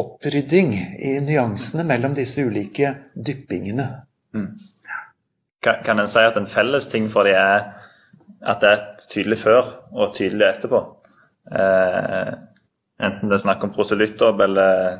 opprydding 0.00 0.72
i 0.96 1.18
nyansene 1.22 1.84
mellom 1.86 2.16
disse 2.16 2.42
ulike 2.42 2.94
dyppingene. 3.14 3.86
Mm. 4.34 4.48
Kan, 5.62 5.84
kan 5.84 6.00
en 6.00 6.08
si 6.10 6.24
at 6.24 6.40
en 6.40 6.48
felles 6.50 6.88
ting 6.88 7.10
for 7.12 7.28
dem 7.28 7.36
er 7.36 7.68
at 8.44 8.64
det 8.64 8.72
er 8.72 8.82
tydelig 9.12 9.38
før 9.44 9.70
og 9.92 10.16
tydelig 10.16 10.48
etterpå? 10.48 10.80
Eh, 11.52 12.32
enten 13.04 13.28
det 13.28 13.38
er 13.38 13.44
snakk 13.44 13.68
om 13.68 13.76
proselyttdåp 13.76 14.40
eller 14.48 14.98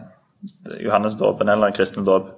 Johannesdåpen 0.85 1.49
eller 1.49 1.73
en 1.73 1.77
kristen 1.81 2.05
dåp. 2.05 2.31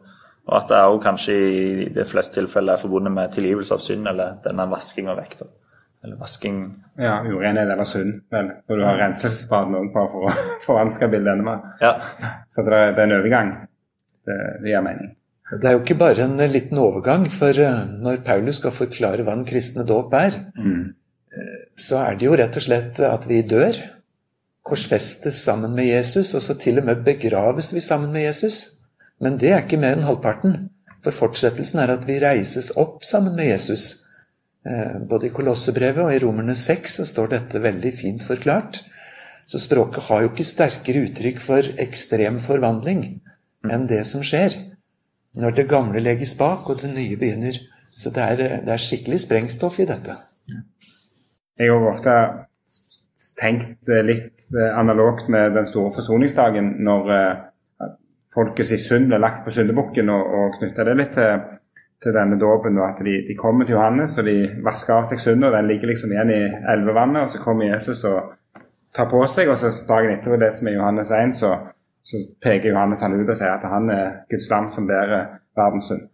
Og 0.47 0.57
at 0.61 0.71
det 0.71 0.87
òg 0.87 1.03
kanskje 1.03 1.35
i 1.35 1.87
de 1.91 2.07
fleste 2.07 2.39
tilfeller 2.39 2.77
er 2.77 2.83
forbundet 2.83 3.11
med 3.11 3.33
tilgivelse 3.35 3.75
av 3.75 3.83
synd 3.83 4.07
eller 4.07 4.39
denne 4.45 4.71
vaskinga 4.71 5.19
vekk. 5.19 5.41
Eller 6.05 6.19
vasking 6.21 6.59
Ja, 7.01 7.19
urenhet 7.25 7.69
eller 7.69 7.89
sunn, 7.89 8.21
vel. 8.33 8.51
Og 8.69 8.79
du 8.79 8.85
har 8.87 8.99
renselsesbaden 9.01 9.77
òg 9.79 9.93
bare 9.95 10.13
for 10.13 10.29
å 10.29 10.35
forvanske 10.67 11.09
bildet 11.13 11.35
enda 11.35 11.47
mer. 11.49 11.65
Ja. 11.83 11.95
Så 12.53 12.65
det 12.67 12.75
er, 12.75 12.93
er 12.95 13.05
en 13.05 13.17
overgang. 13.19 13.55
Det, 14.27 14.37
det 14.63 14.73
gir 14.73 14.85
mening. 14.85 15.15
Det 15.47 15.69
er 15.69 15.77
jo 15.77 15.83
ikke 15.85 15.99
bare 16.01 16.25
en 16.25 16.41
eh, 16.43 16.51
liten 16.51 16.79
overgang, 16.83 17.29
for 17.31 17.59
eh, 17.63 17.83
når 18.03 18.23
Paulus 18.27 18.59
skal 18.59 18.75
forklare 18.75 19.27
hva 19.27 19.37
den 19.37 19.47
kristne 19.49 19.87
dåp 19.87 20.15
er, 20.19 20.41
mm. 20.59 20.87
Eh, 21.37 21.57
så 21.77 21.99
er 22.01 22.15
det 22.17 22.25
jo 22.25 22.37
rett 22.39 22.55
og 22.57 22.65
slett 22.65 22.99
at 23.05 23.27
vi 23.29 23.43
dør, 23.45 23.77
korsfestes 24.65 25.37
sammen 25.45 25.75
med 25.77 25.85
Jesus, 25.85 26.31
og 26.35 26.41
så 26.43 26.57
til 26.59 26.81
og 26.81 26.87
med 26.89 27.03
begraves 27.05 27.75
vi 27.75 27.83
sammen 27.85 28.15
med 28.15 28.25
Jesus. 28.25 28.63
Men 29.21 29.37
det 29.41 29.51
er 29.53 29.61
ikke 29.65 29.79
mer 29.83 29.99
enn 29.99 30.07
halvparten. 30.07 30.57
For 31.05 31.15
fortsettelsen 31.15 31.83
er 31.83 31.93
at 31.93 32.07
vi 32.09 32.17
reises 32.23 32.73
opp 32.81 33.05
sammen 33.07 33.37
med 33.37 33.51
Jesus. 33.51 34.06
Både 35.07 35.29
i 35.29 35.33
Kolossebrevet 35.35 36.03
og 36.03 36.11
i 36.11 36.21
Romerne 36.23 36.57
6 36.59 36.97
så 36.99 37.05
står 37.07 37.29
dette 37.31 37.63
veldig 37.63 37.93
fint 37.95 38.25
forklart. 38.27 38.81
Så 39.47 39.61
språket 39.63 40.09
har 40.09 40.25
jo 40.25 40.33
ikke 40.33 40.47
sterkere 40.49 41.05
uttrykk 41.07 41.39
for 41.45 41.69
ekstrem 41.83 42.41
forvandling 42.43 43.05
enn 43.71 43.87
det 43.91 44.03
som 44.09 44.25
skjer 44.27 44.57
når 45.37 45.57
det 45.57 45.69
gamle 45.71 46.01
legges 46.01 46.35
bak 46.39 46.69
og 46.71 46.81
det 46.83 46.91
nye 46.95 47.19
begynner. 47.21 47.59
Så 47.97 48.11
det 48.13 48.23
er, 48.23 48.43
det 48.65 48.73
er 48.73 48.83
skikkelig 48.83 49.23
sprengstoff 49.25 49.79
i 49.81 49.89
dette. 49.89 50.17
Jeg 51.57 51.73
har 51.73 51.89
ofte 51.89 52.15
tenkt 53.41 53.89
litt 54.05 54.49
eh, 54.53 54.73
analogt 54.77 55.31
med 55.33 55.55
den 55.57 55.69
store 55.69 55.93
forsoningsdagen, 55.95 56.75
når 56.85 57.13
uh, 57.13 57.93
folkets 58.35 58.75
synd 58.85 59.09
ble 59.09 59.21
lagt 59.21 59.45
på 59.47 59.55
syndebukken, 59.57 60.13
og, 60.13 60.35
og 60.39 60.59
knytta 60.59 60.85
det 60.89 60.97
litt 61.01 61.15
til, 61.17 61.47
til 62.03 62.17
denne 62.17 62.39
dåpen. 62.41 62.81
At 62.83 63.01
de, 63.05 63.15
de, 63.29 63.39
kommer 63.39 63.65
til 63.65 63.77
Johannes 63.77 64.19
og 64.19 64.29
de 64.29 64.39
vasker 64.65 64.99
av 64.99 65.07
seg 65.09 65.23
synda, 65.23 65.53
den 65.55 65.71
ligger 65.71 65.93
liksom 65.93 66.13
igjen 66.13 66.35
i 66.35 66.43
elvevannet. 66.75 67.27
Og 67.27 67.35
så 67.35 67.43
kommer 67.43 67.71
Jesus 67.71 68.05
og 68.09 68.35
tar 68.97 69.09
på 69.11 69.23
seg, 69.29 69.51
og 69.53 69.59
så 69.61 69.73
dagen 69.89 70.15
etter 70.15 70.39
det 70.41 70.53
som 70.57 70.69
er 70.69 70.79
Johannes 70.79 71.11
1, 71.13 71.35
så 71.37 71.57
så 72.07 72.21
peker 72.43 72.71
Johannes 72.71 73.03
han 73.03 73.17
ut 73.19 73.27
og 73.27 73.35
sier 73.35 73.57
at 73.57 73.65
han 73.67 73.91
er 73.91 74.21
Guds 74.31 74.47
lam 74.53 74.69
som 74.71 74.87
bærer 74.87 75.41
verdens 75.59 75.89
synd. 75.91 76.05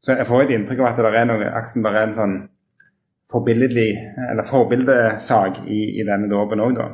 Så 0.00 0.16
jeg 0.16 0.26
får 0.28 0.44
et 0.44 0.54
inntrykk 0.56 0.80
av 0.80 0.90
at 0.90 1.00
det 1.04 1.20
er 1.20 1.28
noe, 1.28 1.50
aksen 1.60 1.84
bare 1.84 2.04
en 2.06 2.16
sånn 2.16 2.36
eller 3.34 4.46
forbildesak 4.46 5.64
i, 5.66 5.78
i 5.98 6.04
denne 6.06 6.28
dåpen 6.30 6.60
òg, 6.62 6.76
da. 6.78 6.86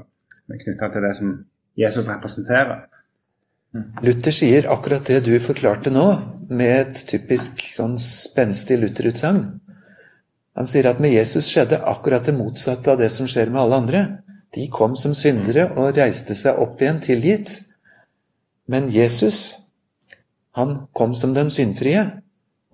Knytta 0.50 0.88
til 0.90 1.04
det 1.04 1.10
som 1.18 1.32
Jesus 1.78 2.08
representerer. 2.08 2.86
Luther 4.02 4.34
sier 4.34 4.66
akkurat 4.72 5.04
det 5.06 5.20
du 5.26 5.34
forklarte 5.42 5.92
nå, 5.92 6.06
med 6.50 6.74
et 6.76 7.02
typisk 7.08 7.62
sånn 7.74 7.96
spenstig 8.00 8.80
Luther-utsagn. 8.80 9.44
Han 10.58 10.68
sier 10.68 10.90
at 10.90 11.00
med 11.02 11.14
Jesus 11.14 11.48
skjedde 11.48 11.78
akkurat 11.88 12.26
det 12.26 12.34
motsatte 12.36 12.92
av 12.92 12.98
det 13.00 13.10
som 13.14 13.28
skjer 13.30 13.52
med 13.52 13.62
alle 13.62 13.78
andre. 13.84 14.00
De 14.54 14.66
kom 14.72 14.96
som 14.98 15.14
syndere 15.14 15.68
og 15.78 15.94
reiste 15.98 16.34
seg 16.38 16.58
opp 16.58 16.82
igjen 16.82 16.98
tilgitt. 17.04 17.54
Men 18.70 18.90
Jesus, 18.90 19.54
han 20.58 20.88
kom 20.96 21.14
som 21.14 21.36
den 21.36 21.52
syndfrie. 21.54 22.02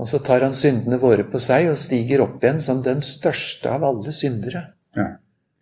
Og 0.00 0.08
så 0.08 0.20
tar 0.24 0.44
han 0.44 0.56
syndene 0.56 0.98
våre 1.00 1.24
på 1.28 1.40
seg 1.40 1.70
og 1.70 1.78
stiger 1.80 2.24
opp 2.24 2.42
igjen 2.44 2.58
som 2.64 2.82
den 2.84 3.04
største 3.04 3.70
av 3.72 3.84
alle 3.86 4.12
syndere. 4.12 4.66
Ja. 4.96 5.14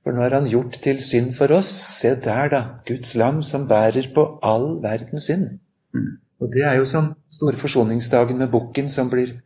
For 0.05 0.15
nå 0.15 0.25
har 0.25 0.35
han 0.37 0.49
gjort 0.51 0.81
til 0.85 0.99
synd 1.03 1.33
for 1.39 1.55
oss. 1.55 1.71
Se 1.97 2.13
der, 2.19 2.51
da. 2.53 2.63
Guds 2.87 3.15
lam 3.19 3.43
som 3.47 3.69
bærer 3.71 4.11
på 4.15 4.27
all 4.45 4.79
verdens 4.83 5.31
synd. 5.31 5.59
Mm. 5.95 6.19
Og 6.43 6.51
det 6.53 6.65
er 6.67 6.79
jo 6.81 6.87
som 6.89 7.13
store 7.31 7.59
forsoningsdagen 7.61 8.39
med 8.39 8.51
bukken 8.53 8.89
som 8.93 9.11
blir 9.11 9.37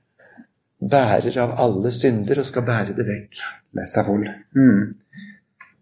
bærer 0.79 1.35
av 1.43 1.57
alle 1.59 1.91
synder 1.93 2.41
og 2.41 2.47
skal 2.47 2.65
bære 2.67 2.95
det 2.97 3.07
vekk. 3.07 3.43
Lessa 3.77 4.05
full. 4.07 4.25
Mm. 4.57 4.95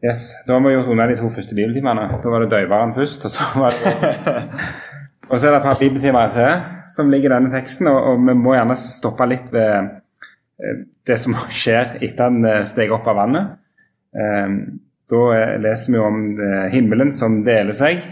Yes. 0.04 0.30
Da 0.46 0.56
har 0.56 0.64
vi 0.64 0.75
gjort 0.75 0.90
unna 0.92 1.06
de 1.08 1.16
to 1.18 1.28
første 1.32 1.54
bibeltimene. 1.54 2.08
Da 2.22 2.32
var 2.32 2.44
det 2.44 2.50
døyvaren 2.52 2.94
først, 2.94 3.25
og 3.25 3.30
så 3.30 3.46
var 3.56 3.76
det 3.76 3.94
Og 5.26 5.38
så 5.38 5.48
er 5.48 5.56
det 5.56 5.58
et 5.58 5.66
par 5.66 5.78
bibeltimer 5.80 6.28
til 6.30 6.50
som 6.92 7.08
ligger 7.10 7.32
i 7.32 7.34
denne 7.34 7.50
teksten, 7.50 7.88
og, 7.90 7.96
og, 8.10 8.20
vi 8.28 8.34
må 8.38 8.52
gjerne 8.54 8.76
stoppe 8.78 9.26
litt 9.26 9.48
ved 9.50 9.88
eh, 10.62 10.82
det 11.06 11.16
som 11.18 11.34
skjer 11.50 11.96
etter 11.98 12.28
han 12.28 12.46
eh, 12.46 12.62
steg 12.70 12.94
opp 12.94 13.08
av 13.10 13.18
vannet. 13.18 13.56
Eh, 14.14 14.54
da 15.10 15.25
leser 15.62 15.94
vi 15.94 15.98
om 16.02 16.22
himmelen 16.70 17.10
som 17.14 17.40
deler 17.46 17.75
seg, 17.75 18.02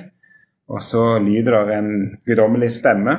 og 0.69 0.83
så 0.83 1.19
lyder 1.23 1.65
det 1.69 1.79
en 1.79 1.95
guddommelig 2.27 2.71
stemme. 2.73 3.17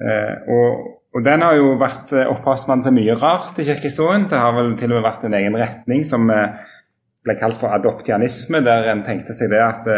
Og, 0.00 0.68
og, 1.12 1.18
den 1.26 1.42
har 1.44 1.56
jo 1.58 1.74
vært 1.80 2.14
opphavsmann 2.14 2.84
til 2.86 2.94
mye 2.96 3.16
rart 3.20 3.58
i 3.60 3.66
kirkehistorien. 3.66 4.28
Det 4.30 4.38
har 4.38 4.54
vel 4.56 4.76
til 4.78 4.92
og 4.92 5.00
med 5.00 5.08
vært 5.08 5.26
en 5.26 5.36
egen 5.36 5.58
retning 5.60 6.06
som 6.06 6.30
ble 6.30 7.36
kalt 7.36 7.58
for 7.60 7.74
adoptianisme, 7.74 8.62
der 8.64 8.88
en 8.94 9.02
tenkte 9.04 9.36
seg 9.36 9.50
det 9.52 9.60
at 9.60 9.90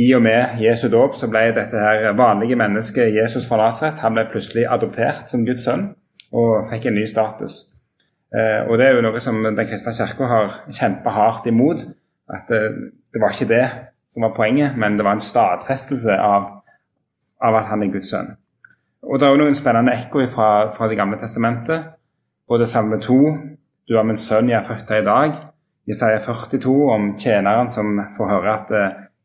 i 0.00 0.08
og 0.16 0.22
med 0.24 0.56
Jesu 0.60 0.86
dåp 0.88 1.16
så 1.18 1.28
ble 1.28 1.50
dette 1.52 1.76
her 1.76 2.14
vanlige 2.16 2.56
mennesket 2.56 3.12
Jesus 3.12 3.44
fra 3.48 3.58
Nasaret 3.60 4.00
han 4.00 4.14
ble 4.16 4.24
plutselig 4.32 4.64
adoptert 4.64 5.28
som 5.28 5.44
Guds 5.44 5.66
sønn 5.68 5.90
og 6.32 6.70
fikk 6.70 6.88
en 6.88 6.96
ny 6.96 7.04
status. 7.08 7.58
Eh, 8.32 8.64
og 8.64 8.78
Det 8.78 8.86
er 8.86 8.94
jo 8.96 9.04
noe 9.04 9.20
som 9.20 9.42
Den 9.44 9.66
kristne 9.68 9.92
kirke 9.92 10.24
har 10.24 10.62
kjempa 10.72 11.12
hardt 11.12 11.46
imot. 11.46 11.84
At 12.32 12.48
det, 12.48 12.62
det, 13.12 13.20
var 13.20 13.34
ikke 13.34 13.50
det 13.50 13.66
som 14.12 14.26
var 14.26 14.34
poenget, 14.36 14.76
men 14.76 14.98
det 14.98 15.06
var 15.06 15.16
en 15.16 15.24
stadfestelse 15.24 16.18
av, 16.20 16.48
av 17.40 17.56
at 17.58 17.70
han 17.72 17.82
er 17.82 17.92
Guds 17.94 18.12
sønn. 18.12 18.34
Og 19.02 19.18
Det 19.18 19.26
er 19.26 19.32
også 19.32 19.42
noen 19.42 19.58
spennende 19.58 19.94
ekko 19.96 20.26
fra, 20.30 20.50
fra 20.76 20.88
Det 20.88 20.96
gamle 20.96 21.18
testamentet. 21.18 21.88
Både 22.48 22.66
Salme 22.66 23.00
2, 23.00 23.18
'Du 23.88 23.96
er 23.98 24.02
min 24.02 24.16
sønn, 24.16 24.48
jeg 24.48 24.60
er 24.60 24.68
født 24.68 24.88
deg 24.88 25.02
i 25.02 25.04
dag', 25.06 25.38
Jesaja 25.88 26.18
42 26.18 26.92
om 26.92 27.18
tjeneren 27.18 27.68
som 27.68 27.98
får 28.16 28.28
høre 28.28 28.54
at 28.54 28.70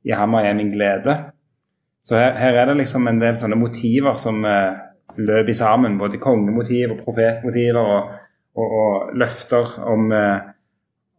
i 0.07 0.11
ham 0.15 0.33
er 0.33 0.53
min 0.53 0.71
glede. 0.71 1.17
Så 2.03 2.15
her, 2.15 2.37
her, 2.39 2.55
er 2.55 2.65
det 2.65 2.77
liksom 2.77 3.07
en 3.07 3.19
del 3.21 3.35
sånne 3.37 3.57
motiver 3.59 4.15
som 4.21 4.45
eh, 4.47 4.77
løper 5.17 5.53
sammen. 5.53 5.97
Både 5.99 6.21
kongemotiv 6.23 6.93
og 6.93 7.01
profetmotiver 7.03 7.81
og, 7.81 8.13
og, 8.55 8.75
og 8.81 9.17
løfter 9.19 9.73
om, 9.83 10.11
eh, 10.15 10.45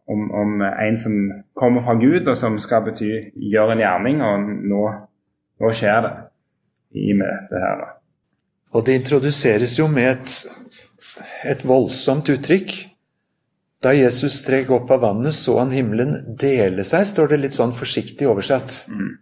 om, 0.09 0.25
om, 0.35 0.61
en 0.65 0.97
som 0.97 1.15
kommer 1.57 1.85
fra 1.85 1.95
Gud, 2.01 2.27
og 2.27 2.37
som 2.37 2.57
skal 2.61 2.87
bety 2.87 3.11
gjøre 3.53 3.75
en 3.75 3.83
gjerning. 3.83 4.21
Og 4.25 4.51
nå, 4.71 4.83
nå 5.61 5.71
skjer 5.77 6.01
det 6.07 6.13
i 6.99 7.13
med 7.17 7.49
det 7.51 7.63
her. 7.63 7.81
da. 7.83 7.89
Og 8.73 8.85
det 8.85 8.99
introduseres 8.99 9.77
jo 9.79 9.87
med 9.89 10.11
et, 10.11 10.35
et 11.53 11.65
voldsomt 11.65 12.29
uttrykk. 12.33 12.75
Da 13.83 13.93
Jesus 13.95 14.41
strek 14.41 14.71
opp 14.75 14.89
av 14.91 15.05
vannet, 15.05 15.35
så 15.37 15.55
han 15.61 15.71
himmelen 15.71 16.35
dele 16.39 16.83
seg, 16.87 17.07
står 17.07 17.31
det 17.31 17.43
litt 17.45 17.57
sånn 17.57 17.71
forsiktig 17.77 18.27
oversatt. 18.27 18.81
Mm. 18.91 19.13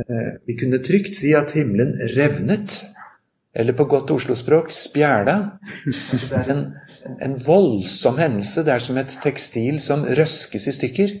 Eh, 0.00 0.30
vi 0.48 0.56
kunne 0.56 0.80
trygt 0.84 1.18
si 1.18 1.34
at 1.36 1.52
himmelen 1.56 1.92
revnet, 2.14 2.78
eller 3.56 3.76
på 3.76 3.86
godt 3.88 4.14
Oslo-språk 4.16 4.72
spjæla. 4.72 5.36
Altså 6.12 6.30
det 6.30 6.40
er 6.40 6.52
en, 6.54 6.64
en, 7.22 7.36
voldsom 7.46 8.18
hendelse. 8.20 8.64
Det 8.66 8.74
er 8.74 8.84
som 8.84 8.98
et 9.00 9.16
tekstil 9.22 9.80
som 9.84 10.04
røskes 10.04 10.68
i 10.68 10.74
stykker. 10.76 11.14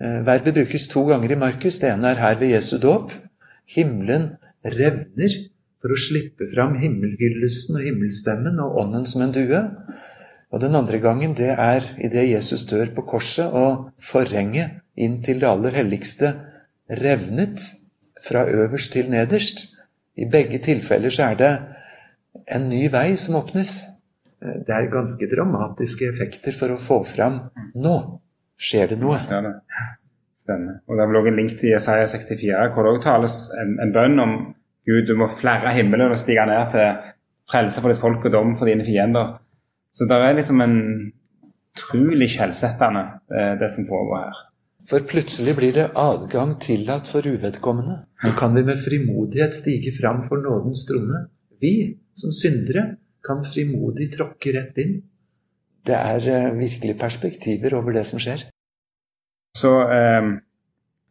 Eh, 0.00 0.18
verbet 0.26 0.56
brukes 0.56 0.88
to 0.92 1.06
ganger 1.08 1.32
i 1.32 1.40
Markus. 1.40 1.80
Det 1.82 1.90
ene 1.90 2.12
er 2.12 2.22
her 2.22 2.38
ved 2.40 2.54
Jesu 2.54 2.76
dåp. 2.82 3.12
Himmelen 3.76 4.34
revner 4.64 5.38
for 5.80 5.94
å 5.94 6.00
slippe 6.00 6.48
fram 6.52 6.76
himmelhyllesten 6.80 7.78
og 7.78 7.86
himmelstemmen 7.86 8.60
og 8.64 8.80
ånden 8.82 9.06
som 9.08 9.24
en 9.26 9.34
due. 9.34 9.62
Og 10.54 10.62
den 10.62 10.76
andre 10.78 10.98
gangen 11.02 11.34
det 11.36 11.52
er 11.52 11.86
idet 11.98 12.28
Jesus 12.30 12.66
dør 12.70 12.92
på 12.96 13.04
korset 13.10 13.50
og 13.52 13.90
forhenget 14.02 14.80
inn 14.96 15.20
til 15.24 15.42
det 15.42 15.48
aller 15.50 15.74
helligste 15.76 16.32
revnet 16.88 17.62
fra 18.22 18.46
øverst 18.48 18.92
til 18.94 19.10
nederst. 19.10 19.66
I 20.16 20.24
begge 20.24 20.58
tilfeller 20.64 21.12
så 21.12 21.30
er 21.30 21.40
det 21.40 21.52
en 22.54 22.68
ny 22.70 22.86
vei 22.92 23.16
som 23.20 23.36
åpnes. 23.36 23.80
Det 24.66 24.74
er 24.74 24.88
ganske 24.92 25.28
dramatiske 25.30 26.08
effekter 26.10 26.54
for 26.56 26.74
å 26.74 26.80
få 26.80 27.00
fram 27.06 27.40
nå 27.74 27.96
skjer 28.56 28.92
det 28.92 29.00
noe. 29.00 29.18
Ja, 29.30 29.42
det 29.44 29.54
stemmer. 30.40 30.80
Og 30.86 30.96
Det 30.96 31.02
er 31.02 31.10
vel 31.10 31.20
også 31.20 31.32
en 31.32 31.40
link 31.40 31.58
til 31.60 31.72
Jesaja 31.74 32.06
64, 32.12 32.70
hvor 32.74 32.86
det 32.86 32.92
også 32.94 33.04
tales 33.04 33.36
en, 33.60 33.76
en 33.82 33.92
bønn 33.92 34.22
om 34.22 34.34
Gud, 34.86 35.04
du 35.08 35.16
må 35.18 35.28
flerre 35.34 35.74
himmelen 35.74 36.14
og 36.14 36.20
stige 36.22 36.46
ned 36.46 36.70
til 36.70 37.12
frelse 37.50 37.82
for 37.82 37.92
ditt 37.92 38.02
folk 38.02 38.24
og 38.26 38.34
dom 38.34 38.54
for 38.58 38.70
dine 38.70 38.86
fiender. 38.86 39.36
Så 39.94 40.06
det 40.06 40.18
er 40.22 40.36
liksom 40.36 40.60
en 40.62 40.76
utrolig 41.76 42.28
skjellsettende, 42.32 43.04
det, 43.30 43.46
det 43.62 43.70
som 43.74 43.86
foregår 43.88 44.28
her. 44.28 44.42
For 44.86 45.02
plutselig 45.02 45.56
blir 45.58 45.74
det 45.74 45.88
adgang 45.98 46.54
tillatt 46.62 47.08
for 47.10 47.26
uvedkommende. 47.26 48.04
Så 48.22 48.30
kan 48.38 48.54
vi 48.54 48.62
med 48.68 48.78
frimodighet 48.84 49.56
stige 49.58 49.90
fram 49.96 50.22
for 50.28 50.38
nådens 50.44 50.84
trone. 50.86 51.24
Vi 51.60 51.96
som 52.14 52.30
syndere 52.30 52.92
kan 53.26 53.44
frimodig 53.46 54.12
tråkke 54.14 54.54
rett 54.56 54.78
inn. 54.82 55.00
Det 55.86 55.96
er 55.96 56.30
uh, 56.30 56.58
virkelig 56.58 56.96
perspektiver 56.98 57.76
over 57.78 57.94
det 57.98 58.06
som 58.08 58.22
skjer. 58.22 58.46
Så 59.56 59.72
eh, 59.88 60.28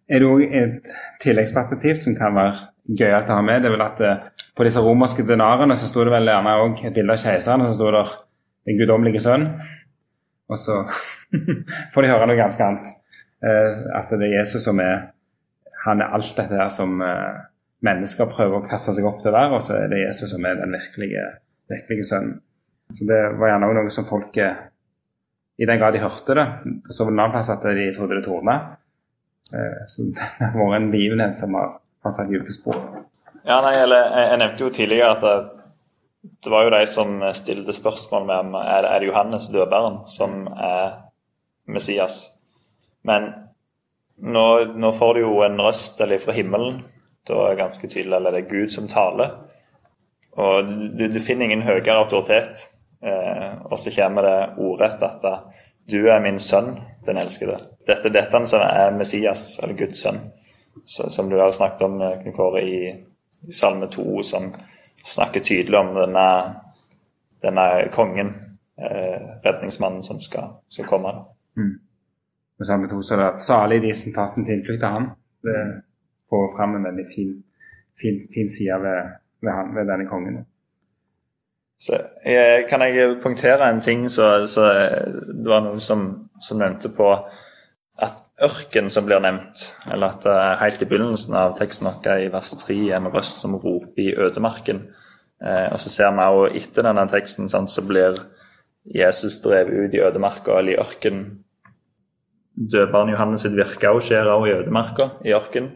er 0.10 0.22
det 0.22 0.30
òg 0.30 0.44
et 0.46 0.92
tilleggsperspektiv 1.24 1.98
som 2.02 2.18
kan 2.18 2.36
være 2.36 2.68
gøyalt 3.00 3.32
å 3.32 3.40
ha 3.40 3.46
med. 3.46 3.64
Det 3.64 3.72
er 3.72 3.76
vel 3.76 3.86
at 3.86 4.04
eh, 4.06 4.28
På 4.56 4.64
disse 4.64 4.80
romerske 4.80 5.26
denarene 5.28 5.76
så 5.76 5.90
sto 5.90 6.06
det 6.06 6.14
vel 6.14 6.30
gjerne 6.30 6.54
òg 6.64 6.84
et 6.86 6.94
bilde 6.96 7.16
av 7.16 7.20
keiseren, 7.20 7.66
og 7.66 7.74
så 7.74 7.80
sto 7.80 7.90
det 7.92 8.06
'Den 8.66 8.78
guddommelige 8.80 9.20
sønn'. 9.20 9.50
Og 10.50 10.58
så 10.58 10.76
får 11.94 12.02
de 12.02 12.12
høre 12.12 12.28
noe 12.28 12.38
ganske 12.38 12.64
annet. 12.64 12.88
Eh, 13.44 13.70
at 14.00 14.10
det 14.10 14.30
er 14.30 14.40
Jesus 14.40 14.64
som 14.64 14.80
er 14.80 15.12
Han 15.86 16.02
er 16.02 16.14
alt 16.18 16.38
dette 16.38 16.56
her 16.56 16.68
som 16.68 17.02
mennesker 17.86 18.26
prøver 18.26 18.58
å 18.58 18.68
kaste 18.68 18.94
seg 18.96 19.06
opp 19.06 19.20
til 19.22 19.30
å 19.30 19.36
være, 19.36 19.54
og 19.54 19.62
så 19.62 19.74
er 19.78 19.88
det 19.88 20.00
Jesus 20.02 20.32
som 20.32 20.46
er 20.46 20.56
den 20.58 20.72
virkelige, 20.74 21.26
virkelige 21.72 22.08
sønnen. 22.08 22.40
Så 22.94 23.08
Det 23.10 23.22
var 23.40 23.50
gjerne 23.50 23.70
òg 23.70 23.78
noe 23.80 23.94
som 23.94 24.06
folk 24.08 24.38
i 24.38 25.66
den 25.66 25.80
grad 25.80 25.96
de 25.96 26.04
hørte 26.04 26.36
det, 26.38 26.46
så 26.92 27.06
var 27.06 27.12
det 27.12 27.16
en 27.16 27.24
annen 27.24 27.34
plass 27.34 27.50
at 27.50 27.66
de 27.66 27.88
trodde 27.96 28.20
det 28.20 28.26
tordna. 28.28 28.56
Så 29.88 30.04
det 30.12 30.28
har 30.42 30.58
vært 30.58 30.78
en 30.82 30.92
begivenhet 30.94 31.38
som 31.40 31.56
har, 31.58 31.78
har 32.04 32.14
satt 32.14 32.30
dype 32.30 32.54
spor. 32.54 32.78
Ja, 33.46 33.60
nei, 33.62 33.76
eller, 33.78 34.10
jeg, 34.18 34.38
nevnte 34.42 34.66
jo 34.66 34.72
tidligere 34.74 35.12
at 35.16 35.24
det, 35.26 35.34
det, 36.42 36.52
var 36.52 36.66
jo 36.66 36.74
de 36.74 36.82
som 36.90 37.20
stilte 37.38 37.76
spørsmål 37.78 38.26
med 38.26 38.48
om 38.48 38.56
er 38.62 38.88
det, 38.88 39.10
Johannes 39.10 39.50
dødbæren 39.54 40.00
som 40.10 40.48
er 40.50 40.96
Messias. 41.70 42.24
Men 43.06 43.30
nå, 44.18 44.48
nå 44.74 44.92
får 44.98 45.14
du 45.14 45.22
jo 45.22 45.36
en 45.46 45.62
røst 45.62 46.02
eller 46.02 46.22
fra 46.22 46.34
himmelen. 46.34 46.82
Da 47.26 47.38
er 47.38 47.54
det 47.54 47.62
ganske 47.62 47.90
tydelig 47.90 48.18
eller 48.18 48.34
det 48.34 48.44
er 48.44 48.50
Gud 48.50 48.74
som 48.74 48.90
taler. 48.90 49.38
Og 50.36 50.72
du, 51.00 51.06
du 51.08 51.20
finner 51.24 51.48
ingen 51.48 51.64
høyere 51.64 52.00
autoritet 52.02 52.66
Eh, 53.06 53.66
og 53.66 53.80
så 53.80 53.92
kommer 53.92 54.22
det 54.22 54.38
ordrett 54.58 55.04
at 55.06 55.26
du 55.86 56.08
er 56.10 56.22
min 56.24 56.40
sønn, 56.42 56.72
den 57.06 57.20
elskede. 57.22 57.60
Dette, 57.86 58.10
dette 58.10 58.40
som 58.50 58.64
er 58.66 58.96
Messias, 58.98 59.60
eller 59.62 59.78
Guds 59.78 60.02
sønn, 60.02 60.24
så, 60.86 61.10
som 61.14 61.30
du 61.30 61.38
har 61.38 61.54
snakket 61.54 61.86
om, 61.86 62.00
eh, 62.02 62.32
Kåre, 62.34 62.64
i, 62.66 62.80
i 63.46 63.54
Salme 63.54 63.92
2, 63.94 64.24
som 64.24 64.50
snakker 65.06 65.44
tydelig 65.46 65.78
om 65.78 65.94
denne, 66.00 66.28
denne 67.46 67.68
kongen, 67.94 68.34
eh, 68.82 69.28
redningsmannen, 69.46 70.02
som 70.04 70.22
skal, 70.22 70.56
skal 70.70 70.90
komme. 70.90 71.14
Mm. 71.58 71.76
Og 72.60 72.66
Salme 72.66 72.90
2 72.90 73.04
så 73.04 73.14
er 73.14 73.22
det 73.22 73.34
at 73.34 73.44
salig 73.44 73.82
de 73.84 73.94
som 73.94 74.16
tar 74.16 74.32
sin 74.34 74.48
tilflukt 74.50 74.82
til 74.82 74.98
ham. 74.98 75.12
Det 75.46 75.62
får 76.32 76.50
fram 76.58 76.80
en 76.80 76.90
veldig 76.90 77.06
fin, 77.14 77.38
fin, 78.02 78.24
fin 78.34 78.50
side 78.50 78.82
ved, 78.82 79.14
ved, 79.46 79.54
han, 79.54 79.72
ved 79.76 79.88
denne 79.90 80.08
kongen. 80.10 80.44
Så 81.80 82.00
jeg, 82.26 82.66
Kan 82.70 82.82
jeg 82.82 83.18
poengtere 83.22 83.70
en 83.70 83.82
ting? 83.82 84.10
Så, 84.12 84.48
så 84.48 84.68
Det 85.28 85.50
var 85.50 85.64
noen 85.66 85.82
som, 85.84 86.30
som, 86.42 86.60
nevnte 86.60 86.90
på 86.90 87.10
at 88.02 88.22
ørken 88.44 88.90
som 88.92 89.06
blir 89.08 89.22
nevnt, 89.24 89.62
eller 89.92 90.12
at 90.18 90.26
er 90.28 90.60
helt 90.60 90.82
i 90.84 90.88
begynnelsen 90.90 91.36
av 91.40 91.54
teksten 91.60 91.88
vår 91.88 92.26
i 92.26 92.32
vers 92.34 92.52
3 92.66 92.76
er 92.90 92.98
en 92.98 93.12
røst 93.14 93.40
som 93.40 93.56
roper 93.56 94.02
i 94.04 94.16
ødemarken. 94.20 94.82
Eh, 95.40 95.72
og 95.72 95.80
så 95.80 95.92
ser 95.94 96.12
vi 96.12 96.26
også 96.26 96.58
etter 96.60 96.84
denne 96.84 97.08
teksten 97.12 97.48
sant, 97.52 97.72
så 97.72 97.84
blir 97.88 98.20
Jesus 98.86 99.40
drevet 99.44 99.88
ut 99.88 99.96
i 99.96 100.04
ødemarka 100.04 100.60
eller 100.60 100.76
i 100.76 100.80
ørken 100.84 101.24
døbarn 102.56 103.12
Johannes 103.12 103.44
sitt 103.44 103.56
virke 103.56 103.92
skjer 104.02 104.30
også 104.32 104.50
i 104.50 104.56
ødemarka, 104.60 105.10
i 105.26 105.34
ørken. 105.36 105.72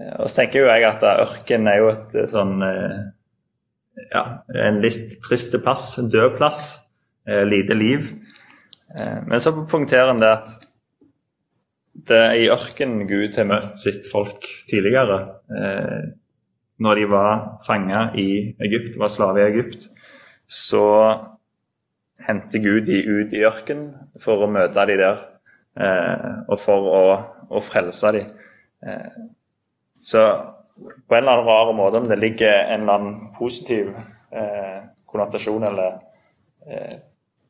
Eh, 0.00 0.14
og 0.18 0.28
så 0.28 0.42
tenker 0.42 0.64
jo 0.64 0.70
jeg 0.72 0.88
at 0.88 1.04
ørken 1.14 1.68
er 1.70 1.80
jo 1.82 1.90
et, 1.92 2.16
et 2.24 2.32
sånn 2.32 2.56
eh, 2.66 2.98
ja, 4.10 4.24
en 4.66 4.80
litt 4.82 5.18
trist 5.24 5.54
plass, 5.62 5.92
en 5.98 6.10
død 6.12 6.36
plass, 6.38 6.62
eh, 7.28 7.44
lite 7.46 7.76
liv. 7.78 8.08
Eh, 8.94 9.20
men 9.26 9.42
så 9.42 9.54
punkterer 9.54 10.12
han 10.12 10.22
det 10.22 10.32
at 10.32 10.54
det 12.08 12.18
er 12.18 12.36
i 12.42 12.50
ørkenen 12.50 13.06
Gud 13.06 13.36
har 13.38 13.46
møtt 13.48 13.78
sitt 13.80 14.06
folk 14.10 14.46
tidligere. 14.70 15.20
Eh, 15.50 16.00
når 16.82 16.98
de 16.98 17.04
var 17.10 17.44
fanga 17.66 18.08
i 18.18 18.56
Egypt, 18.66 18.98
var 18.98 19.12
slave 19.12 19.40
i 19.40 19.46
Egypt, 19.46 19.86
så 20.50 20.82
henter 22.26 22.62
Gud 22.64 22.88
de 22.88 22.98
ut 22.98 23.32
i 23.32 23.44
ørkenen 23.46 23.92
for 24.20 24.42
å 24.42 24.50
møte 24.50 24.86
de 24.90 24.98
der, 24.98 25.22
eh, 25.78 26.28
og 26.48 26.58
for 26.58 26.90
å, 26.90 27.04
å 27.46 27.62
frelse 27.62 28.12
de. 28.16 28.24
Så 30.04 30.24
på 31.08 31.14
en 31.14 31.22
eller 31.22 31.32
annen 31.32 31.48
rar 31.48 31.72
måte, 31.72 31.98
om 31.98 32.08
det 32.08 32.20
ligger 32.20 32.52
en 32.52 32.82
eller 32.82 32.92
annen 32.92 33.32
positiv 33.38 33.88
eh, 34.30 34.84
konnotasjon 35.06 35.62
eller 35.62 35.98
eh, 36.66 36.96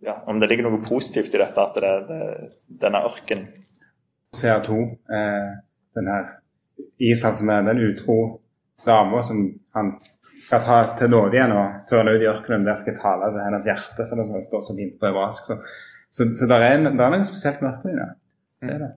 ja, 0.04 0.22
Om 0.26 0.40
det 0.40 0.50
ligger 0.50 0.66
noe 0.68 0.82
positivt 0.84 1.34
i 1.34 1.40
dette, 1.40 1.62
at 1.62 1.76
det 1.80 1.88
er 1.88 2.48
denne 2.82 3.00
ørken. 3.08 3.46
CO2, 4.36 4.80
eh, 5.16 5.52
den 5.96 6.10
her 6.12 6.26
Israel 6.98 7.34
som 7.38 7.52
er 7.54 7.62
den 7.64 7.80
utro 7.80 8.18
dama 8.84 9.22
som 9.24 9.46
han 9.74 9.94
skal 10.44 10.60
ta 10.66 10.80
til 10.98 11.10
nåde 11.10 11.38
igjen 11.38 11.54
og 11.56 11.86
føre 11.88 12.02
henne 12.02 12.18
ut 12.18 12.24
i 12.24 12.28
ørkenen. 12.28 12.66
Der 12.68 12.76
skal 12.76 12.92
jeg 12.92 13.00
tale 13.00 13.30
til 13.32 13.44
hennes 13.46 13.70
hjerte, 13.70 14.06
som 14.06 14.20
det 14.20 14.44
står 14.44 14.66
så 14.66 14.76
fint 14.76 14.98
på 15.00 15.08
hebraisk. 15.08 15.48
Så, 15.48 15.56
så, 16.10 16.28
så 16.36 16.50
det 16.50 16.60
er, 16.60 16.76
er 16.90 17.16
noe 17.16 17.24
spesielt 17.24 17.64
med 17.64 17.72
ørkenen. 17.72 18.02
Ja. 18.02 18.10
Det 18.60 18.74
er 18.74 18.84
det. 18.84 18.92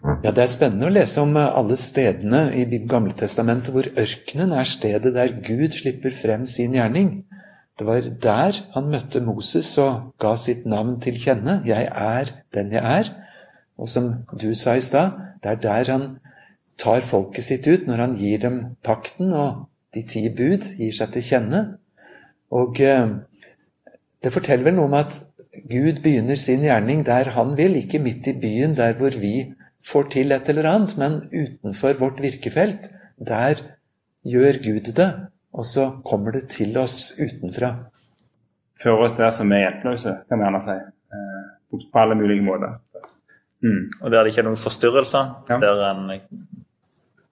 Ja, 0.00 0.30
Det 0.32 0.40
er 0.40 0.48
spennende 0.48 0.88
å 0.88 0.92
lese 0.92 1.20
om 1.20 1.34
eh, 1.36 1.56
alle 1.58 1.76
stedene 1.76 2.46
i 2.56 2.64
Gamle 2.88 3.12
Testamentet 3.16 3.74
hvor 3.74 3.84
ørkenen 4.00 4.54
er 4.56 4.68
stedet 4.68 5.12
der 5.12 5.34
Gud 5.44 5.76
slipper 5.76 6.14
frem 6.16 6.46
sin 6.48 6.72
gjerning. 6.72 7.26
Det 7.76 7.84
var 7.84 8.08
der 8.22 8.60
han 8.72 8.88
møtte 8.92 9.20
Moses 9.20 9.74
og 9.80 10.14
ga 10.20 10.32
sitt 10.40 10.64
navn 10.64 10.96
til 11.04 11.20
kjenne. 11.20 11.60
'Jeg 11.64 11.88
er 11.92 12.32
den 12.54 12.72
jeg 12.72 12.80
er'. 12.80 13.12
Og 13.76 13.88
som 13.88 14.24
du 14.40 14.54
sa 14.54 14.74
i 14.76 14.80
stad, 14.80 15.20
det 15.42 15.50
er 15.50 15.60
der 15.60 15.92
han 15.92 16.18
tar 16.78 17.00
folket 17.00 17.44
sitt 17.44 17.66
ut 17.66 17.86
når 17.86 17.96
han 17.96 18.16
gir 18.16 18.38
dem 18.40 18.76
pakten 18.82 19.32
og 19.32 19.68
de 19.94 20.02
ti 20.02 20.28
bud, 20.28 20.64
gir 20.80 20.92
seg 20.96 21.12
til 21.12 21.22
kjenne. 21.22 21.64
Og 22.50 22.80
eh, 22.80 23.08
det 24.22 24.32
forteller 24.32 24.64
vel 24.64 24.80
noe 24.80 24.88
om 24.88 24.96
at 24.96 25.24
Gud 25.68 26.00
begynner 26.00 26.36
sin 26.36 26.64
gjerning 26.64 27.04
der 27.04 27.36
han 27.36 27.56
vil, 27.56 27.76
ikke 27.76 27.98
midt 27.98 28.26
i 28.26 28.38
byen, 28.40 28.76
der 28.76 28.96
hvor 28.96 29.12
vi 29.20 29.52
får 29.86 30.10
til 30.12 30.32
et 30.32 30.48
eller 30.52 30.68
annet, 30.68 30.96
men 31.00 31.20
utenfor 31.32 31.98
vårt 32.00 32.20
virkefelt, 32.22 32.90
der 33.16 33.62
gjør 34.26 34.60
Gud 34.64 34.92
det, 34.96 35.10
og 35.52 35.64
så 35.64 35.86
kommer 36.04 36.36
det 36.36 36.48
til 36.52 36.76
oss 36.78 37.12
utenfra. 37.18 37.72
Fører 38.80 39.06
oss 39.06 39.16
der 39.18 39.32
som 39.34 39.52
er 39.52 39.64
hjelpeløse, 39.64 40.14
kan 40.28 40.40
vi 40.40 40.46
gjerne 40.46 40.62
si. 40.64 40.76
Eh, 41.14 41.80
på 41.92 41.98
alle 41.98 42.14
mulige 42.14 42.42
måter. 42.42 42.78
Mm. 43.62 43.90
Og 44.02 44.10
der 44.10 44.22
det 44.22 44.32
ikke 44.32 44.44
er 44.44 44.48
noen 44.48 44.60
forstyrrelser, 44.60 45.32
ja. 45.50 45.58
der 45.60 45.82
en 45.90 46.20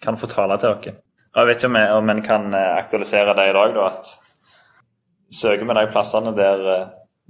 kan 0.03 0.17
få 0.17 0.27
tale 0.27 0.59
til 0.61 0.75
oss. 0.75 0.89
Jeg 1.37 1.47
vet 1.47 1.63
ikke 1.63 1.93
om 1.97 2.11
en 2.11 2.23
kan 2.23 2.55
eh, 2.55 2.77
aktualisere 2.77 3.37
det 3.37 3.51
i 3.51 3.57
dag, 3.57 3.75
da, 3.75 3.87
at 3.87 4.13
søker 5.31 5.65
vi 5.65 5.77
de 5.81 5.91
plassene 5.93 6.35
der, 6.37 6.65
eh, 6.75 6.87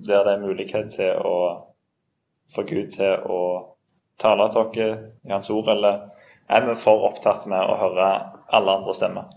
der 0.06 0.24
det 0.24 0.34
er 0.34 0.46
mulighet 0.46 0.92
til 0.94 1.26
å 1.26 1.38
få 2.54 2.62
Gud 2.62 2.90
til 2.94 3.26
å 3.26 3.40
tale 4.20 4.48
oss 4.48 4.76
i 4.76 5.30
Hans 5.30 5.50
ord, 5.50 5.68
eller 5.68 5.98
er 6.48 6.66
vi 6.66 6.74
for 6.80 7.08
opptatt 7.10 7.46
med 7.46 7.60
å 7.60 7.76
høre 7.78 8.08
alle 8.56 8.76
andre 8.78 8.94
stemmer? 8.96 9.28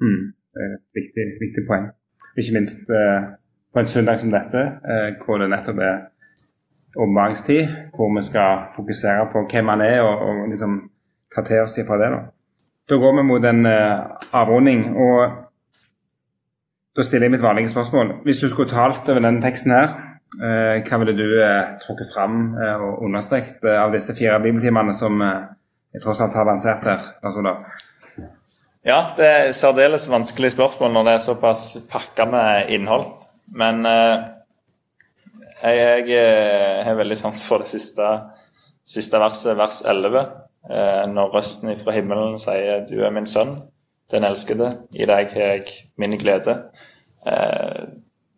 Mm, 0.00 0.32
det 0.54 0.64
er 0.64 0.72
et 0.76 1.00
viktig, 1.00 1.26
viktig 1.42 1.66
poeng. 1.68 1.90
Ikke 2.38 2.56
minst 2.56 2.90
eh, 2.90 3.28
på 3.72 3.82
en 3.82 3.90
søndag 3.90 4.18
som 4.20 4.32
dette, 4.32 4.62
eh, 4.82 5.10
hvor 5.24 5.38
det 5.38 5.50
nettopp 5.52 5.82
er 5.84 5.98
omvangstid, 6.96 7.68
hvor 7.94 8.10
vi 8.16 8.24
skal 8.26 8.64
fokusere 8.76 9.28
på 9.32 9.44
hvem 9.50 9.68
man 9.68 9.84
er, 9.84 10.00
og, 10.02 10.24
og 10.26 10.48
liksom 10.48 10.80
ta 11.34 11.44
til 11.46 11.62
oss 11.66 11.78
ifra 11.78 12.00
det. 12.00 12.10
Da, 12.14 12.22
da 12.90 12.98
går 13.02 13.16
vi 13.18 13.26
mot 13.28 13.44
en 13.44 13.66
eh, 13.66 14.00
avrunding. 14.32 14.84
og 14.96 15.46
da 16.96 17.04
stiller 17.06 17.28
jeg 17.28 17.36
mitt 17.36 17.42
vanlige 17.42 17.68
spørsmål. 17.68 18.14
Hvis 18.24 18.40
du 18.42 18.48
skulle 18.48 18.68
talt 18.68 19.08
over 19.08 19.20
denne 19.22 19.42
teksten 19.42 19.70
her 19.70 19.92
hva 20.38 20.98
ville 21.02 21.14
du 21.18 21.26
eh, 21.42 21.72
trukket 21.82 22.12
fram 22.14 22.52
eh, 22.54 22.76
og 22.78 23.02
understreket 23.06 23.64
eh, 23.66 23.78
av 23.82 23.94
disse 23.94 24.14
fire 24.14 24.38
bibeltimene 24.42 24.94
som 24.94 25.18
eh, 25.26 25.48
jeg 25.90 26.04
tross 26.04 26.20
alt 26.22 26.36
har 26.38 26.46
lansert 26.46 26.86
her? 26.86 27.08
Ja, 28.86 28.98
det 29.16 29.26
er 29.26 29.50
særdeles 29.52 30.06
vanskelig 30.10 30.52
spørsmål 30.54 30.94
når 30.94 31.08
det 31.08 31.14
er 31.16 31.24
såpass 31.24 31.64
pakka 31.90 32.28
med 32.30 32.70
innhold. 32.70 33.08
Men 33.50 33.82
eh, 33.86 34.28
jeg, 35.64 35.80
jeg 36.06 36.20
eh, 36.20 36.84
har 36.86 37.00
veldig 37.00 37.18
sans 37.18 37.42
for 37.48 37.64
det 37.64 37.72
siste, 37.72 38.12
siste 38.86 39.18
verset, 39.20 39.56
vers 39.58 39.82
11. 39.82 40.22
Eh, 40.70 41.02
når 41.10 41.34
røsten 41.34 41.74
fra 41.80 41.96
himmelen 41.96 42.38
sier 42.38 42.86
'Du 42.86 43.02
er 43.02 43.10
min 43.10 43.26
sønn, 43.26 43.56
den 44.14 44.24
elskede. 44.24 44.76
I 44.94 45.10
deg 45.10 45.34
har 45.34 45.52
jeg 45.56 45.66
min 45.98 46.14
glede'. 46.20 46.56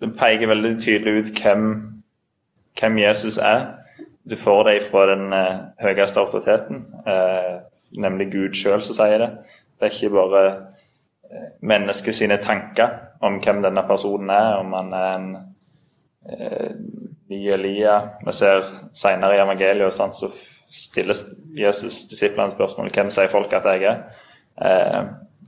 Det 0.02 0.10
peker 0.18 0.50
veldig 0.50 0.72
tydelig 0.82 1.12
ut 1.20 1.28
hvem, 1.38 1.66
hvem 2.80 2.98
Jesus 2.98 3.38
er. 3.38 3.66
Du 4.30 4.34
får 4.36 4.64
det 4.68 4.82
fra 4.90 5.04
den 5.12 5.32
eh, 5.32 5.60
høyeste 5.82 6.20
autoriteten, 6.20 6.84
eh, 7.06 7.60
nemlig 8.02 8.32
Gud 8.32 8.58
sjøl 8.58 8.82
som 8.82 8.96
sier 8.98 9.22
det. 9.22 9.30
Det 9.78 9.86
er 9.86 9.94
ikke 9.94 10.10
bare 10.14 10.42
eh, 10.48 11.48
mennesket 11.62 12.18
sine 12.18 12.40
tanker 12.42 12.98
om 13.22 13.38
hvem 13.42 13.62
denne 13.62 13.86
personen 13.86 14.30
er, 14.34 14.58
om 14.58 14.74
han 14.74 14.92
er 14.98 15.08
en 15.14 15.30
eh, 16.26 16.70
ny 17.30 17.42
Elia. 17.54 17.98
Vi 18.26 18.34
ser 18.34 18.66
senere 18.94 19.38
i 19.38 19.42
evangeliet 19.44 19.94
sant, 19.94 20.18
så 20.18 20.30
stiller 20.72 21.18
Jesus 21.54 22.08
disiplene 22.10 22.54
spørsmål 22.54 22.90
hvem 22.90 23.10
sier 23.14 23.30
folk 23.30 23.54
at 23.54 23.70
jeg 23.70 23.86
er. 23.90 24.02
Eh, 24.58 25.02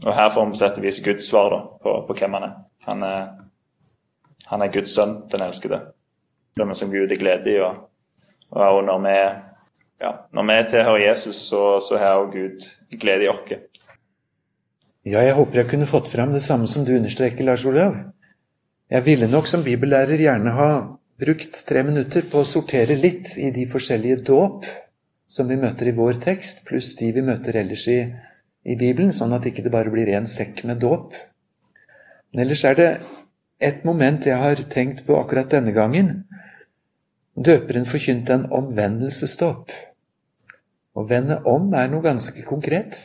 og 0.05 0.15
Her 0.15 0.31
får 0.31 0.45
vi 0.47 0.55
på 0.55 0.63
sett 0.63 0.79
og 0.79 0.87
vis 0.87 1.03
Guds 1.03 1.27
svar 1.31 1.51
da, 1.51 1.65
på, 1.83 1.97
på 2.07 2.19
hvem 2.21 2.39
han 2.39 2.47
er. 2.53 2.55
Han 2.87 3.03
er 3.03 3.27
han 4.51 4.63
er 4.63 4.73
Guds 4.73 4.95
sønn, 4.95 5.17
den 5.33 5.45
elskede. 5.47 5.81
Det 6.55 6.63
er 6.63 6.79
som 6.79 6.93
Gud 6.93 7.11
er 7.11 7.21
glede 7.21 7.51
i. 7.51 7.59
Og, 7.65 7.87
og 8.51 8.81
når 8.87 9.01
vi, 9.07 9.15
ja, 10.05 10.11
når 10.33 10.49
vi 10.51 10.59
tilhører 10.71 11.07
Jesus, 11.09 11.37
så, 11.49 11.63
så 11.83 11.99
har 11.99 12.21
også 12.21 12.33
Gud 12.37 12.99
glede 13.01 13.27
i 13.27 13.31
oss. 13.33 13.55
Ja, 15.05 15.21
jeg 15.21 15.35
håper 15.37 15.61
jeg 15.61 15.69
kunne 15.69 15.89
fått 15.89 16.09
fram 16.09 16.33
det 16.33 16.43
samme 16.43 16.69
som 16.71 16.85
du 16.85 16.95
understreker, 16.97 17.45
Lars 17.45 17.65
Olav. 17.69 17.97
Jeg 18.91 19.05
ville 19.05 19.29
nok 19.29 19.49
som 19.49 19.65
bibellærer 19.65 20.21
gjerne 20.21 20.53
ha 20.55 20.71
brukt 21.21 21.59
tre 21.69 21.83
minutter 21.87 22.25
på 22.31 22.41
å 22.41 22.49
sortere 22.49 22.97
litt 22.99 23.35
i 23.41 23.51
de 23.55 23.67
forskjellige 23.71 24.23
dåp 24.29 24.67
som 25.27 25.49
vi 25.49 25.57
møter 25.61 25.89
i 25.89 25.97
vår 25.97 26.19
tekst, 26.23 26.65
pluss 26.69 26.93
de 26.99 27.11
vi 27.17 27.25
møter 27.25 27.57
ellers 27.59 27.87
i, 27.91 27.99
i 28.65 28.77
Bibelen, 28.81 29.13
sånn 29.13 29.33
at 29.37 29.47
ikke 29.49 29.65
det 29.65 29.73
bare 29.75 29.93
blir 29.93 30.11
én 30.13 30.29
sekk 30.31 30.65
med 30.69 30.83
dåp. 30.85 31.17
Men 32.33 32.45
ellers 32.45 32.65
er 32.69 32.79
det 32.79 32.89
et 33.61 33.85
moment 33.85 34.27
jeg 34.27 34.39
har 34.41 34.63
tenkt 34.71 35.05
på 35.07 35.17
akkurat 35.19 35.51
denne 35.51 35.73
gangen. 35.77 36.25
Døperen 37.35 37.87
forkynte 37.87 38.35
en 38.35 38.47
omvendelsesdåp. 38.55 39.75
Å 40.95 41.05
vende 41.11 41.41
om 41.51 41.73
er 41.75 41.91
noe 41.91 42.05
ganske 42.05 42.45
konkret. 42.47 42.99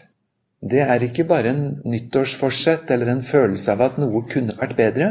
Det 0.62 0.82
er 0.84 1.04
ikke 1.06 1.26
bare 1.30 1.54
en 1.54 1.64
nyttårsforsett 1.88 2.92
eller 2.92 3.14
en 3.14 3.24
følelse 3.26 3.74
av 3.74 3.86
at 3.86 4.02
noe 4.02 4.26
kunne 4.30 4.58
vært 4.60 4.76
bedre, 4.78 5.08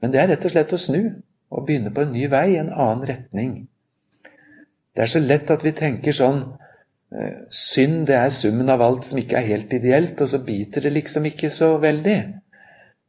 men 0.00 0.12
det 0.12 0.22
er 0.22 0.32
rett 0.32 0.46
og 0.48 0.54
slett 0.54 0.72
å 0.72 0.80
snu 0.80 1.02
og 1.50 1.66
begynne 1.66 1.92
på 1.92 2.06
en 2.06 2.14
ny 2.14 2.24
vei, 2.32 2.56
en 2.56 2.72
annen 2.72 3.04
retning. 3.10 3.52
Det 4.94 5.04
er 5.04 5.10
så 5.12 5.20
lett 5.22 5.50
at 5.52 5.64
vi 5.66 5.74
tenker 5.76 6.16
sånn 6.16 6.40
eh, 7.14 7.46
Synd, 7.52 8.06
det 8.08 8.16
er 8.16 8.32
summen 8.34 8.70
av 8.72 8.82
alt 8.82 9.06
som 9.06 9.20
ikke 9.20 9.38
er 9.38 9.48
helt 9.50 9.74
ideelt, 9.76 10.16
og 10.22 10.30
så 10.32 10.40
biter 10.46 10.86
det 10.86 10.94
liksom 10.96 11.28
ikke 11.30 11.50
så 11.54 11.74
veldig. 11.82 12.18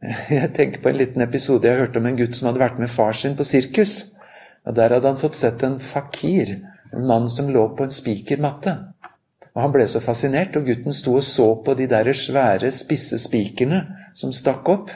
Jeg 0.33 0.49
tenker 0.57 0.81
på 0.81 0.89
en 0.89 0.97
liten 0.97 1.21
episode 1.21 1.67
jeg 1.67 1.77
hørte 1.77 2.01
om 2.01 2.07
en 2.09 2.15
gutt 2.17 2.33
som 2.33 2.47
hadde 2.49 2.63
vært 2.63 2.79
med 2.81 2.89
far 2.89 3.13
sin 3.13 3.35
på 3.37 3.45
sirkus. 3.45 4.15
Og 4.65 4.73
Der 4.77 4.93
hadde 4.95 5.09
han 5.09 5.19
fått 5.21 5.37
sett 5.37 5.61
en 5.65 5.77
fakir, 5.81 6.55
en 6.93 7.05
mann 7.09 7.27
som 7.29 7.49
lå 7.53 7.67
på 7.77 7.85
en 7.85 7.93
spikermatte. 7.93 8.73
Og 9.53 9.61
Han 9.61 9.73
ble 9.73 9.85
så 9.89 10.01
fascinert, 10.01 10.57
og 10.57 10.65
gutten 10.65 10.95
sto 10.95 11.17
og 11.19 11.25
så 11.25 11.47
på 11.65 11.75
de 11.77 11.87
der 11.89 12.09
svære, 12.17 12.71
spisse 12.73 13.19
spikerne 13.21 13.83
som 14.17 14.33
stakk 14.33 14.69
opp. 14.73 14.89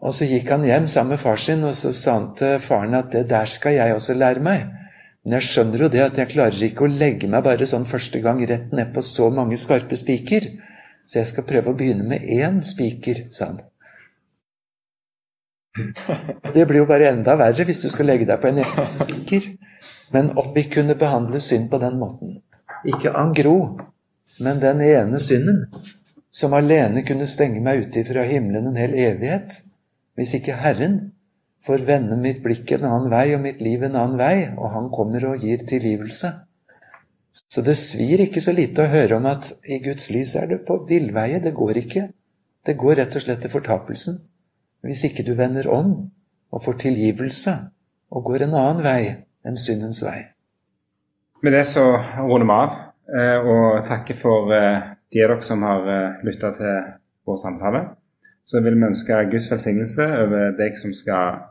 Og 0.00 0.14
så 0.16 0.28
gikk 0.28 0.48
han 0.52 0.64
hjem 0.64 0.88
sammen 0.88 1.16
med 1.16 1.20
far 1.20 1.40
sin, 1.40 1.64
og 1.64 1.76
så 1.76 1.92
sa 1.92 2.16
han 2.18 2.30
til 2.38 2.56
faren 2.64 2.96
at 2.96 3.12
det 3.12 3.26
der 3.28 3.52
skal 3.52 3.76
jeg 3.76 3.96
også 3.96 4.16
lære 4.16 4.44
meg. 4.44 4.64
Men 5.24 5.38
jeg 5.38 5.48
skjønner 5.48 5.84
jo 5.84 5.90
det 5.92 6.02
at 6.04 6.18
jeg 6.20 6.32
klarer 6.32 6.64
ikke 6.68 6.84
å 6.84 6.92
legge 6.92 7.28
meg 7.28 7.44
bare 7.44 7.68
sånn 7.68 7.88
første 7.88 8.20
gang 8.24 8.40
rett 8.48 8.72
ned 8.72 8.92
på 8.96 9.04
så 9.04 9.28
mange 9.32 9.60
skarpe 9.60 9.96
spiker. 9.96 10.50
Så 11.08 11.20
jeg 11.20 11.32
skal 11.32 11.48
prøve 11.48 11.72
å 11.72 11.76
begynne 11.76 12.04
med 12.08 12.24
én 12.24 12.60
spiker, 12.64 13.26
sa 13.32 13.52
han. 13.52 13.62
Det 16.54 16.66
blir 16.68 16.84
jo 16.84 16.86
bare 16.86 17.08
enda 17.10 17.34
verre 17.38 17.64
hvis 17.66 17.82
du 17.82 17.88
skal 17.90 18.06
legge 18.06 18.28
deg 18.28 18.38
på 18.42 18.50
en 18.50 18.60
spiker. 18.62 19.48
Men 20.14 20.30
om 20.38 20.52
vi 20.54 20.66
kunne 20.70 20.94
behandle 20.98 21.40
synd 21.42 21.70
på 21.72 21.80
den 21.82 21.98
måten 21.98 22.36
Ikke 22.86 23.14
angro, 23.16 23.80
men 24.38 24.60
den 24.62 24.82
ene 24.84 25.18
synden 25.22 25.64
som 26.34 26.54
alene 26.54 27.02
kunne 27.06 27.26
stenge 27.30 27.62
meg 27.62 27.86
ute 27.86 28.02
fra 28.06 28.24
himmelen 28.28 28.68
en 28.70 28.78
hel 28.78 28.94
evighet. 28.94 29.62
Hvis 30.14 30.34
ikke 30.38 30.58
Herren 30.60 30.98
får 31.64 31.86
vende 31.88 32.18
mitt 32.20 32.42
blikk 32.44 32.74
en 32.76 32.86
annen 32.86 33.10
vei 33.10 33.28
og 33.34 33.42
mitt 33.42 33.62
liv 33.64 33.82
en 33.82 33.96
annen 33.96 34.18
vei, 34.18 34.50
og 34.54 34.70
Han 34.74 34.90
kommer 34.94 35.26
og 35.30 35.42
gir 35.42 35.64
tilgivelse. 35.66 36.32
Så 37.50 37.62
det 37.66 37.76
svir 37.80 38.20
ikke 38.26 38.42
så 38.42 38.52
lite 38.54 38.84
å 38.84 38.92
høre 38.92 39.16
om 39.16 39.26
at 39.26 39.54
i 39.66 39.80
Guds 39.82 40.10
lys 40.10 40.36
er 40.38 40.46
det 40.50 40.60
på 40.68 40.76
villveie. 40.86 41.40
Det 41.42 41.54
går 41.54 41.82
ikke. 41.82 42.08
Det 42.66 42.76
går 42.78 43.00
rett 43.00 43.16
og 43.16 43.24
slett 43.24 43.42
til 43.42 43.54
fortapelsen 43.54 44.20
hvis 44.84 45.04
ikke 45.08 45.24
du 45.26 45.34
vender 45.38 45.68
om 45.72 45.94
og 46.54 46.62
får 46.64 46.78
tilgivelse 46.84 47.54
og 48.14 48.24
går 48.28 48.46
en 48.46 48.56
annen 48.58 48.84
vei 48.84 49.00
enn 49.44 49.58
syndens 49.58 50.02
vei. 50.04 50.20
Med 51.44 51.52
det 51.52 51.64
så 51.68 51.84
runder 52.20 52.46
vi 52.48 52.54
av 52.54 52.76
eh, 53.18 53.48
og 53.52 53.82
takker 53.88 54.16
for 54.16 54.52
eh, 54.54 54.92
de 55.12 55.24
av 55.24 55.34
dere 55.34 55.44
som 55.44 55.64
har 55.66 55.90
eh, 55.92 56.22
lytta 56.24 56.52
til 56.56 56.78
vår 57.28 57.40
samtale. 57.42 57.82
Så 58.44 58.60
vil 58.64 58.76
vi 58.76 58.86
ønske 58.86 59.18
Guds 59.32 59.50
velsignelse 59.52 60.06
over 60.24 60.54
deg 60.56 60.76
som 60.80 60.92
skal 60.96 61.42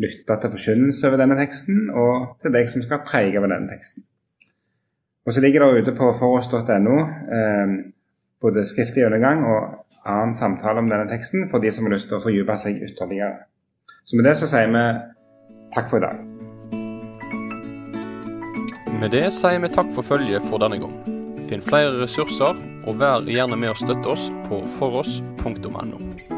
lytte 0.00 0.36
til 0.40 0.52
forkynnelse 0.54 1.08
over 1.08 1.20
denne 1.20 1.36
teksten, 1.36 1.88
og 1.90 2.38
til 2.42 2.54
deg 2.54 2.68
som 2.70 2.84
skal 2.84 3.02
prege 3.06 3.36
over 3.40 3.50
denne 3.50 3.68
teksten. 3.72 4.04
Og 5.26 5.34
så 5.34 5.42
ligger 5.44 5.64
det 5.64 5.82
ute 5.82 5.96
på 5.96 6.12
foross.no 6.16 6.98
både 8.40 8.64
skriftlig 8.64 9.02
gjennomgang 9.02 9.42
og 9.44 9.87
annen 10.08 10.34
samtale 10.34 10.82
om 10.82 10.88
denne 10.90 11.08
teksten 11.10 11.46
for 11.52 11.62
de 11.62 11.72
som 11.74 11.86
har 11.86 11.94
lyst 11.94 12.08
til 12.10 12.18
å 12.18 12.24
fordype 12.24 12.56
seg 12.60 12.80
ytterligere. 12.88 13.44
Så 14.08 14.16
med 14.16 14.24
det 14.28 14.34
så 14.40 14.48
sier 14.48 14.72
vi 14.72 14.84
takk 15.74 15.90
for 15.90 16.00
i 16.00 16.06
dag. 16.06 16.24
Med 18.98 19.12
det 19.14 19.28
sier 19.36 19.60
vi 19.62 19.70
takk 19.70 19.92
for 19.94 20.06
følget 20.06 20.48
for 20.48 20.64
denne 20.64 20.80
gang. 20.82 20.96
Finn 21.48 21.62
flere 21.64 21.94
ressurser, 22.00 22.58
og 22.88 22.98
vær 23.00 23.28
gjerne 23.28 23.56
med 23.60 23.72
å 23.74 23.78
støtte 23.78 24.16
oss 24.16 24.28
på 24.48 24.64
foross.no. 24.80 26.37